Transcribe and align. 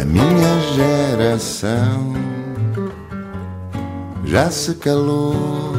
A 0.00 0.04
minha 0.06 0.60
geração 0.74 2.14
já 4.24 4.50
se 4.50 4.74
calou, 4.76 5.74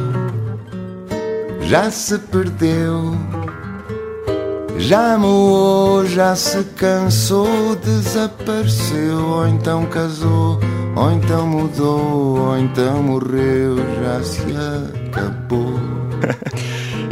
já 1.62 1.90
se 1.90 2.16
perdeu, 2.18 3.16
já 4.78 5.18
moou, 5.18 6.06
já 6.06 6.36
se 6.36 6.62
cansou, 6.76 7.74
desapareceu, 7.74 9.26
ou 9.26 9.48
então 9.48 9.86
casou, 9.86 10.60
ou 10.94 11.10
então 11.10 11.44
mudou, 11.44 12.38
ou 12.38 12.56
então 12.56 13.02
morreu, 13.02 13.76
já 14.04 14.22
se 14.22 14.44
acabou. 15.08 15.71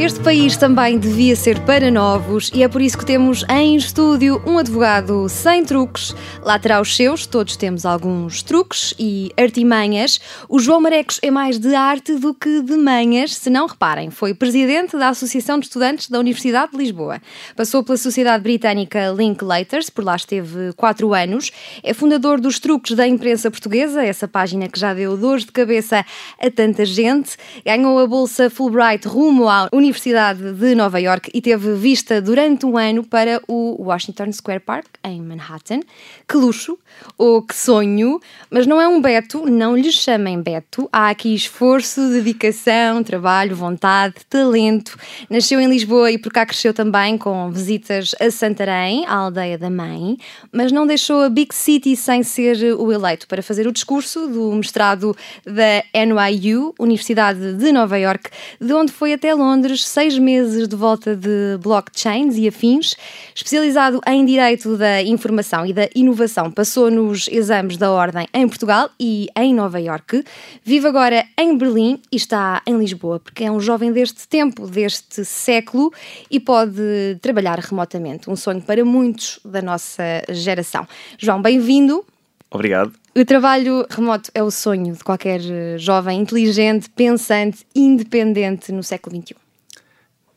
Este 0.01 0.19
país 0.19 0.57
também 0.57 0.97
devia 0.97 1.35
ser 1.35 1.59
para 1.59 1.91
novos 1.91 2.49
e 2.55 2.63
é 2.63 2.67
por 2.67 2.81
isso 2.81 2.97
que 2.97 3.05
temos 3.05 3.45
em 3.47 3.75
estúdio 3.75 4.41
um 4.47 4.57
advogado 4.57 5.29
sem 5.29 5.63
truques. 5.63 6.15
Lá 6.41 6.57
terá 6.57 6.81
os 6.81 6.95
seus, 6.95 7.27
todos 7.27 7.55
temos 7.55 7.85
alguns 7.85 8.41
truques 8.41 8.95
e 8.97 9.31
artimanhas. 9.37 10.19
O 10.49 10.57
João 10.57 10.81
Marecos 10.81 11.19
é 11.21 11.29
mais 11.29 11.59
de 11.59 11.75
arte 11.75 12.15
do 12.15 12.33
que 12.33 12.63
de 12.63 12.77
manhas, 12.77 13.35
se 13.35 13.51
não 13.51 13.67
reparem. 13.67 14.09
Foi 14.09 14.33
presidente 14.33 14.97
da 14.97 15.09
Associação 15.09 15.59
de 15.59 15.67
Estudantes 15.67 16.09
da 16.09 16.17
Universidade 16.17 16.71
de 16.71 16.79
Lisboa. 16.79 17.21
Passou 17.55 17.83
pela 17.83 17.95
Sociedade 17.95 18.41
Britânica 18.41 19.13
Linklaters, 19.15 19.91
por 19.91 20.03
lá 20.03 20.15
esteve 20.15 20.73
quatro 20.75 21.13
anos. 21.13 21.51
É 21.83 21.93
fundador 21.93 22.41
dos 22.41 22.59
truques 22.59 22.95
da 22.95 23.07
imprensa 23.07 23.51
portuguesa, 23.51 24.03
essa 24.03 24.27
página 24.27 24.67
que 24.67 24.79
já 24.79 24.95
deu 24.95 25.15
dores 25.15 25.45
de 25.45 25.51
cabeça 25.51 26.03
a 26.39 26.49
tanta 26.49 26.85
gente. 26.85 27.37
Ganhou 27.63 27.99
a 27.99 28.07
bolsa 28.07 28.49
Fulbright 28.49 29.07
rumo 29.07 29.47
à 29.47 29.69
Universidade 29.71 29.90
Universidade 29.91 30.53
de 30.53 30.73
Nova 30.73 31.01
York 31.01 31.29
e 31.33 31.41
teve 31.41 31.73
vista 31.73 32.21
durante 32.21 32.65
um 32.65 32.77
ano 32.77 33.03
para 33.03 33.41
o 33.45 33.75
Washington 33.77 34.31
Square 34.31 34.61
Park, 34.61 34.85
em 35.03 35.21
Manhattan. 35.21 35.81
Que 36.25 36.37
luxo, 36.37 36.79
ou 37.17 37.41
que 37.41 37.53
sonho, 37.53 38.21
mas 38.49 38.65
não 38.65 38.79
é 38.79 38.87
um 38.87 39.01
Beto, 39.01 39.45
não 39.49 39.75
lhe 39.75 39.91
chamem 39.91 40.41
Beto. 40.41 40.87
Há 40.93 41.09
aqui 41.09 41.35
esforço, 41.35 42.09
dedicação, 42.09 43.03
trabalho, 43.03 43.53
vontade, 43.53 44.15
talento. 44.29 44.97
Nasceu 45.29 45.59
em 45.59 45.67
Lisboa 45.67 46.09
e 46.09 46.17
por 46.17 46.31
cá 46.31 46.45
cresceu 46.45 46.73
também 46.73 47.17
com 47.17 47.51
visitas 47.51 48.15
a 48.17 48.31
Santarém, 48.31 49.05
a 49.05 49.15
aldeia 49.15 49.57
da 49.57 49.69
mãe, 49.69 50.17
mas 50.53 50.71
não 50.71 50.87
deixou 50.87 51.21
a 51.21 51.29
Big 51.29 51.53
City 51.53 51.97
sem 51.97 52.23
ser 52.23 52.75
o 52.79 52.93
eleito 52.93 53.27
para 53.27 53.43
fazer 53.43 53.67
o 53.67 53.73
discurso 53.73 54.25
do 54.27 54.53
mestrado 54.53 55.13
da 55.45 55.83
NYU, 55.93 56.73
Universidade 56.79 57.55
de 57.55 57.71
Nova 57.73 57.99
York, 57.99 58.29
de 58.59 58.71
onde 58.73 58.93
foi 58.93 59.11
até 59.11 59.33
Londres 59.33 59.80
seis 59.87 60.17
meses 60.17 60.67
de 60.67 60.75
volta 60.75 61.15
de 61.15 61.57
blockchains 61.61 62.37
e 62.37 62.47
afins, 62.47 62.95
especializado 63.35 64.01
em 64.07 64.25
Direito 64.25 64.77
da 64.77 65.01
Informação 65.01 65.65
e 65.65 65.73
da 65.73 65.89
Inovação. 65.95 66.51
Passou 66.51 66.89
nos 66.89 67.27
exames 67.27 67.77
da 67.77 67.91
Ordem 67.91 68.27
em 68.33 68.47
Portugal 68.47 68.89
e 68.99 69.27
em 69.37 69.53
Nova 69.53 69.79
Iorque. 69.79 70.23
Vive 70.63 70.87
agora 70.87 71.25
em 71.37 71.57
Berlim 71.57 72.01
e 72.11 72.15
está 72.15 72.61
em 72.65 72.77
Lisboa, 72.77 73.19
porque 73.19 73.43
é 73.43 73.51
um 73.51 73.59
jovem 73.59 73.91
deste 73.91 74.27
tempo, 74.27 74.67
deste 74.67 75.25
século 75.25 75.91
e 76.29 76.39
pode 76.39 77.17
trabalhar 77.21 77.59
remotamente. 77.59 78.29
Um 78.29 78.35
sonho 78.35 78.61
para 78.61 78.83
muitos 78.83 79.39
da 79.43 79.61
nossa 79.61 80.23
geração. 80.29 80.87
João, 81.17 81.41
bem-vindo. 81.41 82.05
Obrigado. 82.49 82.93
O 83.15 83.25
trabalho 83.25 83.85
remoto 83.89 84.29
é 84.33 84.41
o 84.43 84.51
sonho 84.51 84.93
de 84.93 85.03
qualquer 85.03 85.41
jovem 85.77 86.19
inteligente, 86.19 86.89
pensante, 86.89 87.65
independente 87.75 88.71
no 88.71 88.83
século 88.83 89.15
XXI. 89.15 89.35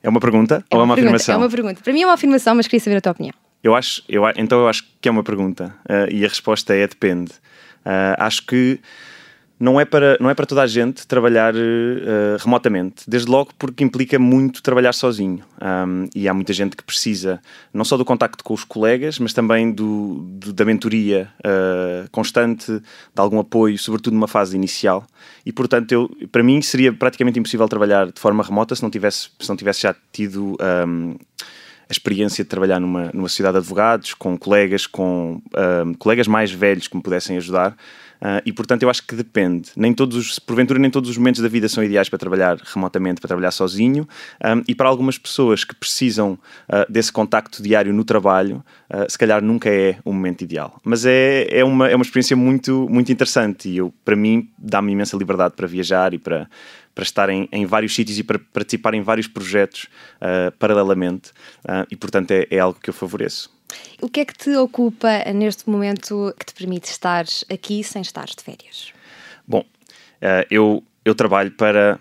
É 0.04 0.08
uma 0.08 0.20
pergunta 0.20 0.62
é 0.70 0.74
uma 0.74 0.76
ou 0.76 0.80
é 0.80 0.84
uma 0.84 0.94
pergunta, 0.94 1.16
afirmação? 1.16 1.34
É 1.34 1.38
uma 1.38 1.48
pergunta. 1.48 1.80
Para 1.82 1.92
mim 1.94 2.02
é 2.02 2.06
uma 2.06 2.12
afirmação, 2.12 2.54
mas 2.54 2.66
queria 2.66 2.84
saber 2.84 2.96
a 2.98 3.00
tua 3.00 3.12
opinião. 3.12 3.32
Eu 3.62 3.74
acho, 3.74 4.04
eu, 4.06 4.22
então 4.36 4.60
eu 4.60 4.68
acho 4.68 4.84
que 5.00 5.08
é 5.08 5.10
uma 5.10 5.24
pergunta 5.24 5.74
uh, 5.88 6.12
e 6.12 6.26
a 6.26 6.28
resposta 6.28 6.74
é 6.74 6.86
depende. 6.86 7.32
Uh, 7.86 8.14
acho 8.18 8.44
que 8.44 8.78
não 9.64 9.80
é 9.80 9.86
para, 9.86 10.18
não 10.20 10.28
é 10.28 10.34
para 10.34 10.44
toda 10.44 10.60
a 10.60 10.66
gente 10.66 11.06
trabalhar 11.06 11.54
uh, 11.54 12.36
remotamente, 12.38 13.04
desde 13.08 13.30
logo 13.30 13.50
porque 13.58 13.82
implica 13.82 14.18
muito 14.18 14.62
trabalhar 14.62 14.92
sozinho. 14.92 15.42
Um, 15.58 16.06
e 16.14 16.28
há 16.28 16.34
muita 16.34 16.52
gente 16.52 16.76
que 16.76 16.84
precisa 16.84 17.40
não 17.72 17.82
só 17.82 17.96
do 17.96 18.04
contacto 18.04 18.44
com 18.44 18.52
os 18.52 18.62
colegas, 18.62 19.18
mas 19.18 19.32
também 19.32 19.72
do, 19.72 20.22
do 20.22 20.52
da 20.52 20.66
mentoria 20.66 21.30
uh, 21.40 22.06
constante, 22.10 22.70
de 22.72 22.82
algum 23.16 23.38
apoio, 23.38 23.78
sobretudo 23.78 24.12
numa 24.12 24.28
fase 24.28 24.54
inicial. 24.54 25.06
E 25.46 25.50
portanto, 25.50 25.92
eu, 25.92 26.10
para 26.30 26.42
mim 26.42 26.60
seria 26.60 26.92
praticamente 26.92 27.38
impossível 27.38 27.66
trabalhar 27.66 28.12
de 28.12 28.20
forma 28.20 28.44
remota 28.44 28.76
se 28.76 28.82
não 28.82 28.90
tivesse, 28.90 29.30
se 29.40 29.48
não 29.48 29.56
tivesse 29.56 29.80
já 29.80 29.96
tido. 30.12 30.58
Um, 30.86 31.16
a 31.86 31.92
experiência 31.92 32.42
de 32.42 32.48
trabalhar 32.48 32.80
numa, 32.80 33.10
numa 33.12 33.28
sociedade 33.28 33.56
de 33.56 33.58
advogados, 33.58 34.14
com 34.14 34.38
colegas, 34.38 34.86
com 34.86 35.42
um, 35.84 35.92
colegas 35.94 36.26
mais 36.26 36.50
velhos 36.50 36.88
que 36.88 36.96
me 36.96 37.02
pudessem 37.02 37.36
ajudar, 37.36 37.76
Uh, 38.24 38.40
e 38.46 38.52
portanto 38.54 38.82
eu 38.82 38.88
acho 38.88 39.06
que 39.06 39.14
depende. 39.14 39.70
Nem 39.76 39.92
todos 39.92 40.16
os, 40.16 40.38
porventura, 40.38 40.78
nem 40.78 40.90
todos 40.90 41.10
os 41.10 41.18
momentos 41.18 41.42
da 41.42 41.48
vida 41.48 41.68
são 41.68 41.84
ideais 41.84 42.08
para 42.08 42.18
trabalhar 42.18 42.56
remotamente, 42.64 43.20
para 43.20 43.28
trabalhar 43.28 43.50
sozinho. 43.50 44.08
Um, 44.42 44.62
e 44.66 44.74
para 44.74 44.88
algumas 44.88 45.18
pessoas 45.18 45.62
que 45.62 45.74
precisam 45.74 46.38
uh, 46.68 46.90
desse 46.90 47.12
contacto 47.12 47.62
diário 47.62 47.92
no 47.92 48.02
trabalho, 48.02 48.64
uh, 48.90 49.10
se 49.10 49.18
calhar 49.18 49.42
nunca 49.42 49.68
é 49.68 49.98
o 50.06 50.12
momento 50.12 50.42
ideal. 50.42 50.80
Mas 50.82 51.04
é, 51.04 51.46
é, 51.50 51.62
uma, 51.62 51.86
é 51.86 51.94
uma 51.94 52.02
experiência 52.02 52.34
muito, 52.34 52.88
muito 52.88 53.12
interessante 53.12 53.68
e 53.68 53.76
eu, 53.76 53.92
para 54.02 54.16
mim 54.16 54.48
dá-me 54.58 54.92
imensa 54.92 55.16
liberdade 55.18 55.54
para 55.54 55.66
viajar 55.66 56.14
e 56.14 56.18
para, 56.18 56.48
para 56.94 57.02
estar 57.04 57.28
em, 57.28 57.48
em, 57.50 57.66
vários 57.66 57.94
sítios 57.94 58.18
e 58.18 58.22
para 58.22 58.38
participar 58.38 58.94
em 58.94 59.02
vários 59.02 59.26
projetos 59.26 59.88
paralelamente. 60.58 61.32
e 61.90 61.96
portanto 61.96 62.30
é, 62.30 62.46
é 62.50 62.58
algo 62.58 62.78
que 62.80 62.90
eu 62.90 62.94
favoreço. 62.94 63.54
O 64.00 64.08
que 64.08 64.20
é 64.20 64.24
que 64.24 64.36
te 64.36 64.54
ocupa 64.56 65.08
neste 65.32 65.68
momento 65.68 66.34
que 66.38 66.46
te 66.46 66.54
permite 66.54 66.90
estar 66.90 67.24
aqui 67.50 67.82
sem 67.82 68.02
estar 68.02 68.26
de 68.26 68.42
férias? 68.42 68.92
Bom, 69.46 69.60
uh, 69.60 70.46
eu, 70.50 70.82
eu 71.04 71.14
trabalho 71.14 71.50
para 71.52 71.98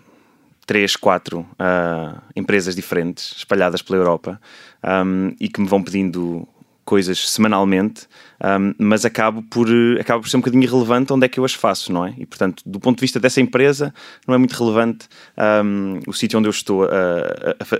três, 0.65 0.95
quatro 0.95 1.41
uh, 1.41 2.21
empresas 2.35 2.75
diferentes 2.75 3.33
espalhadas 3.37 3.81
pela 3.81 3.99
Europa 3.99 4.39
um, 5.05 5.35
e 5.39 5.49
que 5.49 5.61
me 5.61 5.67
vão 5.67 5.83
pedindo 5.83 6.47
coisas 6.85 7.29
semanalmente, 7.29 8.07
um, 8.43 8.73
mas 8.77 9.05
acabo 9.05 9.41
por, 9.43 9.67
acabo 9.99 10.21
por 10.21 10.29
ser 10.29 10.37
um 10.37 10.41
bocadinho 10.41 10.63
irrelevante 10.63 11.13
onde 11.13 11.25
é 11.25 11.29
que 11.29 11.39
eu 11.39 11.45
as 11.45 11.53
faço, 11.53 11.91
não 11.93 12.05
é? 12.05 12.13
E 12.17 12.25
portanto, 12.25 12.61
do 12.65 12.79
ponto 12.79 12.97
de 12.97 13.01
vista 13.01 13.19
dessa 13.19 13.39
empresa, 13.39 13.93
não 14.27 14.35
é 14.35 14.37
muito 14.37 14.53
relevante 14.53 15.07
um, 15.63 15.99
o 16.07 16.13
sítio 16.13 16.39
onde 16.39 16.47
eu 16.47 16.51
estou 16.51 16.83
a, 16.83 16.87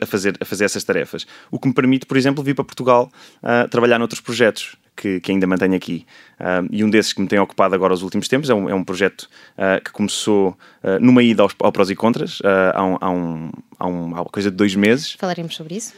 a, 0.02 0.06
fazer, 0.06 0.38
a 0.40 0.46
fazer 0.46 0.66
essas 0.66 0.84
tarefas. 0.84 1.26
O 1.52 1.60
que 1.60 1.68
me 1.68 1.74
permite, 1.74 2.06
por 2.06 2.18
exemplo, 2.18 2.44
vir 2.44 2.56
para 2.56 2.64
Portugal 2.64 3.12
uh, 3.44 3.68
trabalhar 3.70 4.00
noutros 4.00 4.22
projetos 4.22 4.78
que, 4.96 5.20
que 5.20 5.32
ainda 5.32 5.48
mantenho 5.48 5.76
aqui. 5.76 6.06
Uh, 6.40 6.68
e 6.72 6.84
um 6.84 6.90
desses 6.90 7.14
que 7.14 7.22
me 7.22 7.28
tem 7.28 7.40
ocupado 7.40 7.74
agora 7.76 7.94
os 7.94 8.02
últimos 8.02 8.28
tempos 8.28 8.50
é 8.50 8.54
um, 8.54 8.70
é 8.70 8.74
um 8.74 8.84
projeto 8.84 9.30
uh, 9.58 9.84
que 9.84 9.92
começou 9.92 10.58
uh, 10.84 11.00
numa 11.00 11.24
ida 11.24 11.44
aos, 11.44 11.56
ao 11.60 11.72
prós 11.72 11.90
e 11.90 11.96
contras 11.96 12.40
há, 12.74 12.84
um, 12.84 12.98
há, 13.00 13.10
um, 13.10 13.52
há, 13.84 13.88
um, 13.88 14.16
há 14.16 14.26
coisa 14.26 14.50
de 14.50 14.56
dois 14.56 14.76
meses. 14.76 15.12
Falaremos 15.14 15.56
sobre 15.56 15.76
isso. 15.76 15.94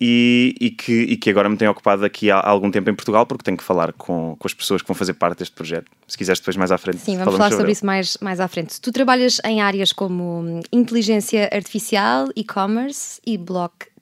e, 0.00 0.54
e, 0.60 0.70
que, 0.70 0.92
e 0.92 1.16
que 1.16 1.28
agora 1.28 1.48
me 1.48 1.56
tem 1.56 1.66
ocupado 1.68 2.04
aqui 2.04 2.30
há, 2.30 2.38
há, 2.38 2.48
algum 2.48 2.70
tempo 2.70 2.88
em 2.88 2.94
Portugal, 2.94 3.26
porque 3.26 3.42
tenho 3.42 3.56
que 3.56 3.64
falar 3.64 3.92
com, 3.92 4.36
com 4.38 4.46
as 4.46 4.54
pessoas 4.54 4.80
que 4.80 4.88
vão 4.88 4.94
fazer 4.94 5.14
parte 5.14 5.40
deste 5.40 5.54
projeto. 5.54 5.90
Se 6.06 6.16
quiseres 6.16 6.38
depois 6.38 6.56
mais 6.56 6.70
à 6.70 6.78
frente. 6.78 6.98
Sim, 6.98 7.16
vamos 7.16 7.34
falar 7.34 7.46
sobre, 7.46 7.56
sobre 7.56 7.72
isso 7.72 7.84
mais, 7.84 8.16
mais 8.20 8.40
à 8.40 8.46
frente. 8.46 8.80
Tu 8.80 8.92
trabalhas 8.92 9.40
em 9.44 9.60
áreas 9.60 9.92
como 9.92 10.60
inteligência 10.72 11.50
artificial, 11.52 12.28
e-commerce 12.36 13.20
e 13.26 13.36
blockchain 13.36 13.96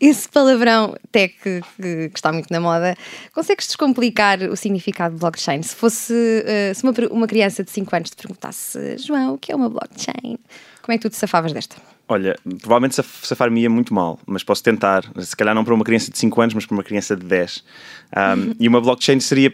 esse 0.00 0.28
palavrão 0.28 0.96
tech 1.12 1.32
que, 1.40 1.60
que, 1.80 2.10
está 2.12 2.32
muito 2.32 2.52
na 2.52 2.58
moda, 2.58 2.96
consegues 3.32 3.68
descomplicar 3.68 4.42
o 4.42 4.56
significado 4.56 5.14
de 5.14 5.20
blockchain? 5.20 5.62
Se 5.62 5.76
fosse 5.76 6.12
uh, 6.12 6.74
se 6.74 6.82
uma, 6.82 6.92
uma 7.12 7.26
criança 7.28 7.62
de 7.62 7.70
5 7.70 7.94
anos 7.94 8.10
te 8.10 8.16
perguntasse, 8.16 8.98
João, 8.98 9.34
o 9.34 9.38
que 9.38 9.52
é 9.52 9.54
uma 9.54 9.68
blockchain? 9.68 10.38
Como 10.86 10.94
é 10.94 10.98
que 10.98 11.02
tu 11.02 11.10
te 11.10 11.16
safavas 11.16 11.52
desta? 11.52 11.74
Olha, 12.06 12.38
provavelmente 12.60 12.94
safar-me-ia 12.94 13.68
muito 13.68 13.92
mal, 13.92 14.20
mas 14.24 14.44
posso 14.44 14.62
tentar. 14.62 15.02
Se 15.18 15.36
calhar 15.36 15.52
não 15.52 15.64
para 15.64 15.74
uma 15.74 15.82
criança 15.82 16.12
de 16.12 16.16
5 16.16 16.40
anos, 16.40 16.54
mas 16.54 16.64
para 16.64 16.76
uma 16.76 16.84
criança 16.84 17.16
de 17.16 17.26
10. 17.26 17.64
Um, 18.16 18.54
e 18.60 18.68
uma 18.68 18.80
blockchain 18.80 19.18
seria, 19.18 19.52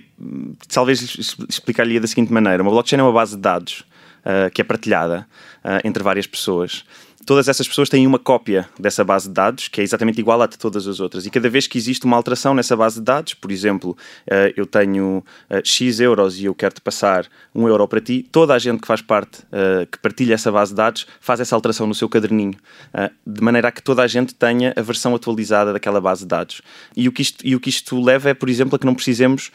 talvez 0.71 1.01
explicar-lhe 1.49 1.99
da 1.99 2.07
seguinte 2.07 2.31
maneira: 2.31 2.63
uma 2.63 2.71
blockchain 2.71 2.99
é 2.99 3.03
uma 3.03 3.15
base 3.15 3.35
de 3.35 3.41
dados 3.41 3.81
uh, 4.27 4.51
que 4.53 4.61
é 4.61 4.65
partilhada 4.65 5.27
uh, 5.65 5.81
entre 5.89 6.03
várias 6.03 6.27
pessoas 6.27 6.85
todas 7.25 7.49
essas 7.49 7.67
pessoas 7.67 7.89
têm 7.89 8.07
uma 8.07 8.19
cópia 8.19 8.69
dessa 8.79 9.05
base 9.05 9.29
de 9.29 9.35
dados 9.35 9.69
que 9.69 9.81
é 9.81 9.85
exatamente 9.85 10.21
igual 10.21 10.41
à 10.43 10.47
de 10.47 10.59
todas 10.59 10.87
as 10.87 11.01
outras. 11.01 11.27
E 11.27 11.31
cada 11.31 11.49
vez 11.49 11.67
que 11.67 11.79
existe 11.79 12.05
uma 12.05 12.17
alteração 12.17 12.55
nessa 12.55 12.77
base 12.77 12.97
de 12.97 13.03
dados, 13.03 13.35
por 13.35 13.51
exemplo, 13.51 13.97
eh, 14.27 14.53
eu 14.57 14.67
tenho 14.67 15.25
eh, 15.49 15.63
X 15.65 16.01
euros 16.01 16.39
e 16.39 16.45
eu 16.45 16.55
quero-te 16.55 16.81
passar 16.81 17.27
um 17.55 17.69
euro 17.69 17.87
para 17.87 18.01
ti, 18.01 18.27
toda 18.31 18.55
a 18.55 18.59
gente 18.59 18.81
que 18.81 18.87
faz 18.87 19.01
parte, 19.01 19.41
eh, 19.53 19.87
que 19.91 19.99
partilha 19.99 20.35
essa 20.35 20.51
base 20.51 20.73
de 20.73 20.77
dados, 20.77 21.07
faz 21.21 21.41
essa 21.41 21.55
alteração 21.55 21.87
no 21.87 21.95
seu 21.95 22.09
caderninho, 22.09 22.57
de 23.27 23.41
maneira 23.41 23.69
a 23.69 23.73
que 23.73 23.83
toda 23.83 24.03
a 24.03 24.07
gente 24.07 24.35
tenha 24.35 24.73
a 24.77 24.83
versão 24.83 25.15
atualizada 25.15 25.73
daquela 25.73 26.01
base 26.01 26.23
de 26.23 26.29
dados. 26.29 26.63
E 26.97 27.09
o 27.09 27.13
que 27.13 27.23
isto, 27.23 27.47
e 27.47 27.55
o 27.55 27.61
que 27.61 27.71
isto 27.71 28.01
leva 28.01 28.31
é, 28.31 28.35
por 28.35 28.49
exemplo, 28.49 28.77
a 28.77 28.79
que 28.79 28.87
não 28.87 28.95
precisemos 28.95 29.51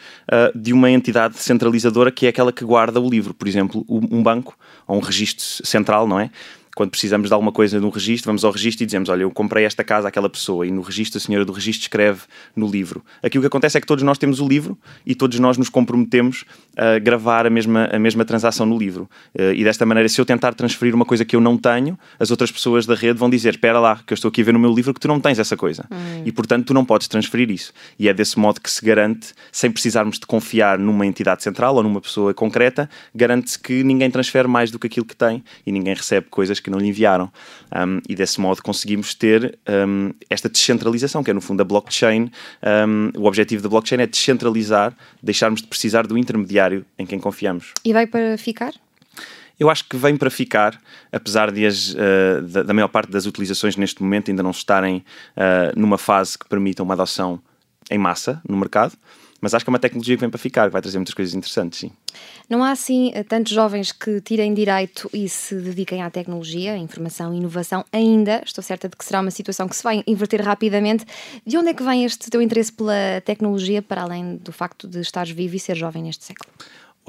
de 0.54 0.72
uma 0.72 0.90
entidade 0.90 1.38
centralizadora 1.38 2.10
que 2.10 2.26
é 2.26 2.28
aquela 2.28 2.52
que 2.52 2.64
guarda 2.64 3.00
o 3.00 3.08
livro, 3.08 3.34
por 3.34 3.46
exemplo, 3.46 3.84
um 3.88 4.22
banco 4.22 4.56
ou 4.86 4.96
um 4.96 5.00
registro 5.00 5.66
central, 5.66 6.06
não 6.06 6.18
é? 6.18 6.30
Quando 6.78 6.90
precisamos 6.90 7.26
de 7.26 7.34
alguma 7.34 7.50
coisa 7.50 7.80
no 7.80 7.90
registro, 7.90 8.28
vamos 8.28 8.44
ao 8.44 8.52
registro 8.52 8.84
e 8.84 8.86
dizemos: 8.86 9.08
Olha, 9.08 9.22
eu 9.22 9.32
comprei 9.32 9.64
esta 9.64 9.82
casa 9.82 10.06
àquela 10.06 10.28
pessoa, 10.28 10.64
e 10.64 10.70
no 10.70 10.80
registro 10.80 11.18
a 11.18 11.20
senhora 11.20 11.44
do 11.44 11.52
registro 11.52 11.82
escreve 11.82 12.20
no 12.54 12.68
livro. 12.68 13.04
Aqui 13.20 13.36
o 13.36 13.40
que 13.40 13.48
acontece 13.48 13.76
é 13.76 13.80
que 13.80 13.86
todos 13.86 14.04
nós 14.04 14.16
temos 14.16 14.38
o 14.38 14.46
livro 14.46 14.78
e 15.04 15.12
todos 15.12 15.40
nós 15.40 15.58
nos 15.58 15.68
comprometemos 15.68 16.44
a 16.76 17.00
gravar 17.00 17.46
a 17.46 17.50
mesma, 17.50 17.88
a 17.90 17.98
mesma 17.98 18.24
transação 18.24 18.64
no 18.64 18.78
livro. 18.78 19.10
Uh, 19.34 19.54
e 19.56 19.64
desta 19.64 19.84
maneira, 19.84 20.08
se 20.08 20.20
eu 20.20 20.24
tentar 20.24 20.54
transferir 20.54 20.94
uma 20.94 21.04
coisa 21.04 21.24
que 21.24 21.34
eu 21.34 21.40
não 21.40 21.58
tenho, 21.58 21.98
as 22.16 22.30
outras 22.30 22.52
pessoas 22.52 22.86
da 22.86 22.94
rede 22.94 23.18
vão 23.18 23.28
dizer: 23.28 23.54
Espera 23.54 23.80
lá, 23.80 24.00
que 24.06 24.12
eu 24.12 24.14
estou 24.14 24.28
aqui 24.28 24.42
a 24.42 24.44
ver 24.44 24.52
no 24.52 24.60
meu 24.60 24.72
livro 24.72 24.94
que 24.94 25.00
tu 25.00 25.08
não 25.08 25.18
tens 25.18 25.40
essa 25.40 25.56
coisa. 25.56 25.84
Hum. 25.90 26.22
E 26.24 26.30
portanto, 26.30 26.66
tu 26.66 26.74
não 26.74 26.84
podes 26.84 27.08
transferir 27.08 27.50
isso. 27.50 27.72
E 27.98 28.08
é 28.08 28.14
desse 28.14 28.38
modo 28.38 28.60
que 28.60 28.70
se 28.70 28.84
garante, 28.86 29.34
sem 29.50 29.68
precisarmos 29.68 30.16
de 30.20 30.26
confiar 30.28 30.78
numa 30.78 31.04
entidade 31.04 31.42
central 31.42 31.74
ou 31.74 31.82
numa 31.82 32.00
pessoa 32.00 32.32
concreta, 32.32 32.88
garante-se 33.12 33.58
que 33.58 33.82
ninguém 33.82 34.08
transfere 34.12 34.46
mais 34.46 34.70
do 34.70 34.78
que 34.78 34.86
aquilo 34.86 35.04
que 35.04 35.16
tem 35.16 35.42
e 35.66 35.72
ninguém 35.72 35.92
recebe 35.92 36.28
coisas 36.30 36.60
que 36.60 36.67
não 36.70 36.78
lhe 36.78 36.88
enviaram. 36.88 37.30
Um, 37.74 38.00
e 38.08 38.14
desse 38.14 38.40
modo 38.40 38.62
conseguimos 38.62 39.14
ter 39.14 39.58
um, 39.68 40.12
esta 40.28 40.48
descentralização, 40.48 41.22
que 41.22 41.30
é 41.30 41.34
no 41.34 41.40
fundo 41.40 41.60
a 41.60 41.64
blockchain. 41.64 42.30
Um, 42.86 43.10
o 43.18 43.26
objetivo 43.26 43.62
da 43.62 43.68
blockchain 43.68 44.00
é 44.00 44.06
descentralizar, 44.06 44.94
deixarmos 45.22 45.62
de 45.62 45.68
precisar 45.68 46.06
do 46.06 46.16
intermediário 46.16 46.84
em 46.98 47.06
quem 47.06 47.18
confiamos. 47.18 47.72
E 47.84 47.92
vai 47.92 48.06
para 48.06 48.36
ficar? 48.38 48.72
Eu 49.58 49.68
acho 49.68 49.88
que 49.88 49.96
vem 49.96 50.16
para 50.16 50.30
ficar, 50.30 50.80
apesar 51.10 51.50
de 51.50 51.66
as, 51.66 51.92
uh, 51.92 52.42
da, 52.42 52.62
da, 52.62 52.72
maior 52.72 52.88
parte 52.88 53.10
das 53.10 53.26
utilizações 53.26 53.76
neste 53.76 54.02
momento 54.02 54.30
ainda 54.30 54.42
não 54.42 54.52
estarem 54.52 55.04
uh, 55.36 55.78
numa 55.78 55.98
fase 55.98 56.38
que 56.38 56.48
permita 56.48 56.82
uma 56.82 56.94
adoção 56.94 57.40
em 57.90 57.98
massa 57.98 58.40
no 58.48 58.56
mercado. 58.56 58.92
Mas 59.40 59.54
acho 59.54 59.64
que 59.64 59.70
é 59.70 59.72
uma 59.72 59.78
tecnologia 59.78 60.16
que 60.16 60.20
vem 60.20 60.30
para 60.30 60.38
ficar, 60.38 60.66
que 60.66 60.72
vai 60.72 60.82
trazer 60.82 60.98
muitas 60.98 61.14
coisas 61.14 61.34
interessantes, 61.34 61.78
sim. 61.78 61.92
Não 62.48 62.64
há, 62.64 62.72
assim, 62.72 63.12
tantos 63.28 63.52
jovens 63.52 63.92
que 63.92 64.20
tirem 64.20 64.52
direito 64.52 65.08
e 65.12 65.28
se 65.28 65.54
dediquem 65.54 66.02
à 66.02 66.10
tecnologia, 66.10 66.76
informação 66.76 67.32
e 67.32 67.38
inovação 67.38 67.84
ainda. 67.92 68.42
Estou 68.44 68.64
certa 68.64 68.88
de 68.88 68.96
que 68.96 69.04
será 69.04 69.20
uma 69.20 69.30
situação 69.30 69.68
que 69.68 69.76
se 69.76 69.82
vai 69.82 70.02
inverter 70.06 70.42
rapidamente. 70.42 71.04
De 71.46 71.56
onde 71.56 71.68
é 71.68 71.74
que 71.74 71.82
vem 71.82 72.04
este 72.04 72.28
teu 72.30 72.42
interesse 72.42 72.72
pela 72.72 73.20
tecnologia, 73.24 73.80
para 73.80 74.02
além 74.02 74.36
do 74.36 74.50
facto 74.50 74.88
de 74.88 75.00
estares 75.00 75.30
vivo 75.30 75.54
e 75.54 75.60
ser 75.60 75.76
jovem 75.76 76.02
neste 76.02 76.24
século? 76.24 76.50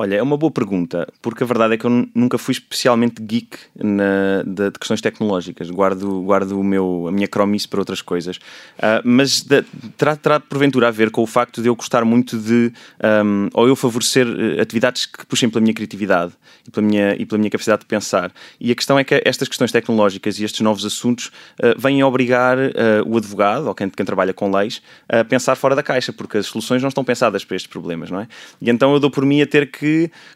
Olha, 0.02 0.16
é 0.16 0.24
uma 0.24 0.38
boa 0.38 0.50
pergunta, 0.50 1.06
porque 1.22 1.44
a 1.44 1.46
verdade 1.46 1.74
é 1.74 1.78
que 1.78 1.84
eu 1.84 2.08
nunca 2.16 2.38
fui 2.38 2.54
especialmente 2.54 3.22
geek 3.22 3.58
na, 3.76 4.44
de, 4.46 4.72
de, 4.72 4.80
questões 4.80 5.02
tecnológicas. 5.02 5.70
Guardo, 5.70 6.22
guardo 6.22 6.58
o 6.58 6.64
meu, 6.64 7.06
a 7.10 7.12
minha 7.12 7.28
cromice 7.28 7.68
para 7.68 7.82
outras 7.82 8.02
coisas. 8.02 8.38
Uh, 8.38 9.04
mas 9.04 9.46
terá, 9.98 10.16
terá 10.16 10.40
porventura 10.40 10.88
a 10.88 10.92
ver 10.92 11.12
com 11.12 11.22
o 11.22 11.28
facto 11.28 11.62
de 11.62 11.68
eu 11.68 11.76
gostar 11.76 12.06
muito 12.06 12.38
de. 12.38 12.72
Um, 13.04 13.50
ou 13.54 13.68
eu 13.68 13.76
favorecer 13.76 14.26
eh, 14.26 14.62
atividades 14.62 15.06
que 15.06 15.26
puxem 15.26 15.50
pela 15.50 15.62
minha 15.62 15.74
criatividade 15.74 16.32
e 16.66 16.72
pela 16.72 16.88
minha, 16.88 17.16
e 17.16 17.26
pela 17.26 17.38
minha 17.38 17.50
capacidade 17.50 17.82
de 17.82 17.88
pensar. 17.88 18.32
E 18.58 18.72
a 18.72 18.76
questão 18.76 18.98
é 18.98 19.04
que 19.04 19.22
estas 19.26 19.50
questões 19.50 19.70
tecnológicas 19.70 20.40
e 20.40 20.46
estes 20.46 20.62
novos 20.62 20.86
assuntos 20.86 21.26
uh, 21.62 21.78
vêm 21.78 22.02
obrigar 22.06 22.58
uh, 22.58 22.72
o 23.06 23.18
advogado, 23.18 23.68
ou 23.68 23.76
quem, 23.76 23.90
quem 23.90 24.06
trabalha 24.06 24.34
com 24.34 24.50
leis, 24.50 24.82
a 25.10 25.26
pensar 25.26 25.56
fora 25.56 25.76
da 25.76 25.84
caixa, 25.84 26.14
porque 26.14 26.38
as 26.38 26.46
soluções 26.46 26.82
não 26.82 26.88
estão 26.88 27.04
pensadas 27.04 27.44
para 27.44 27.58
estes 27.58 27.70
problemas, 27.70 28.10
não 28.10 28.22
é? 28.22 28.30
E 28.62 28.70
então 28.70 28.94
eu 28.94 29.00
dou 29.02 29.12
por 29.12 29.26
mim 29.26 29.42
a 29.42 29.46
ter 29.46 29.70
que 29.70 29.89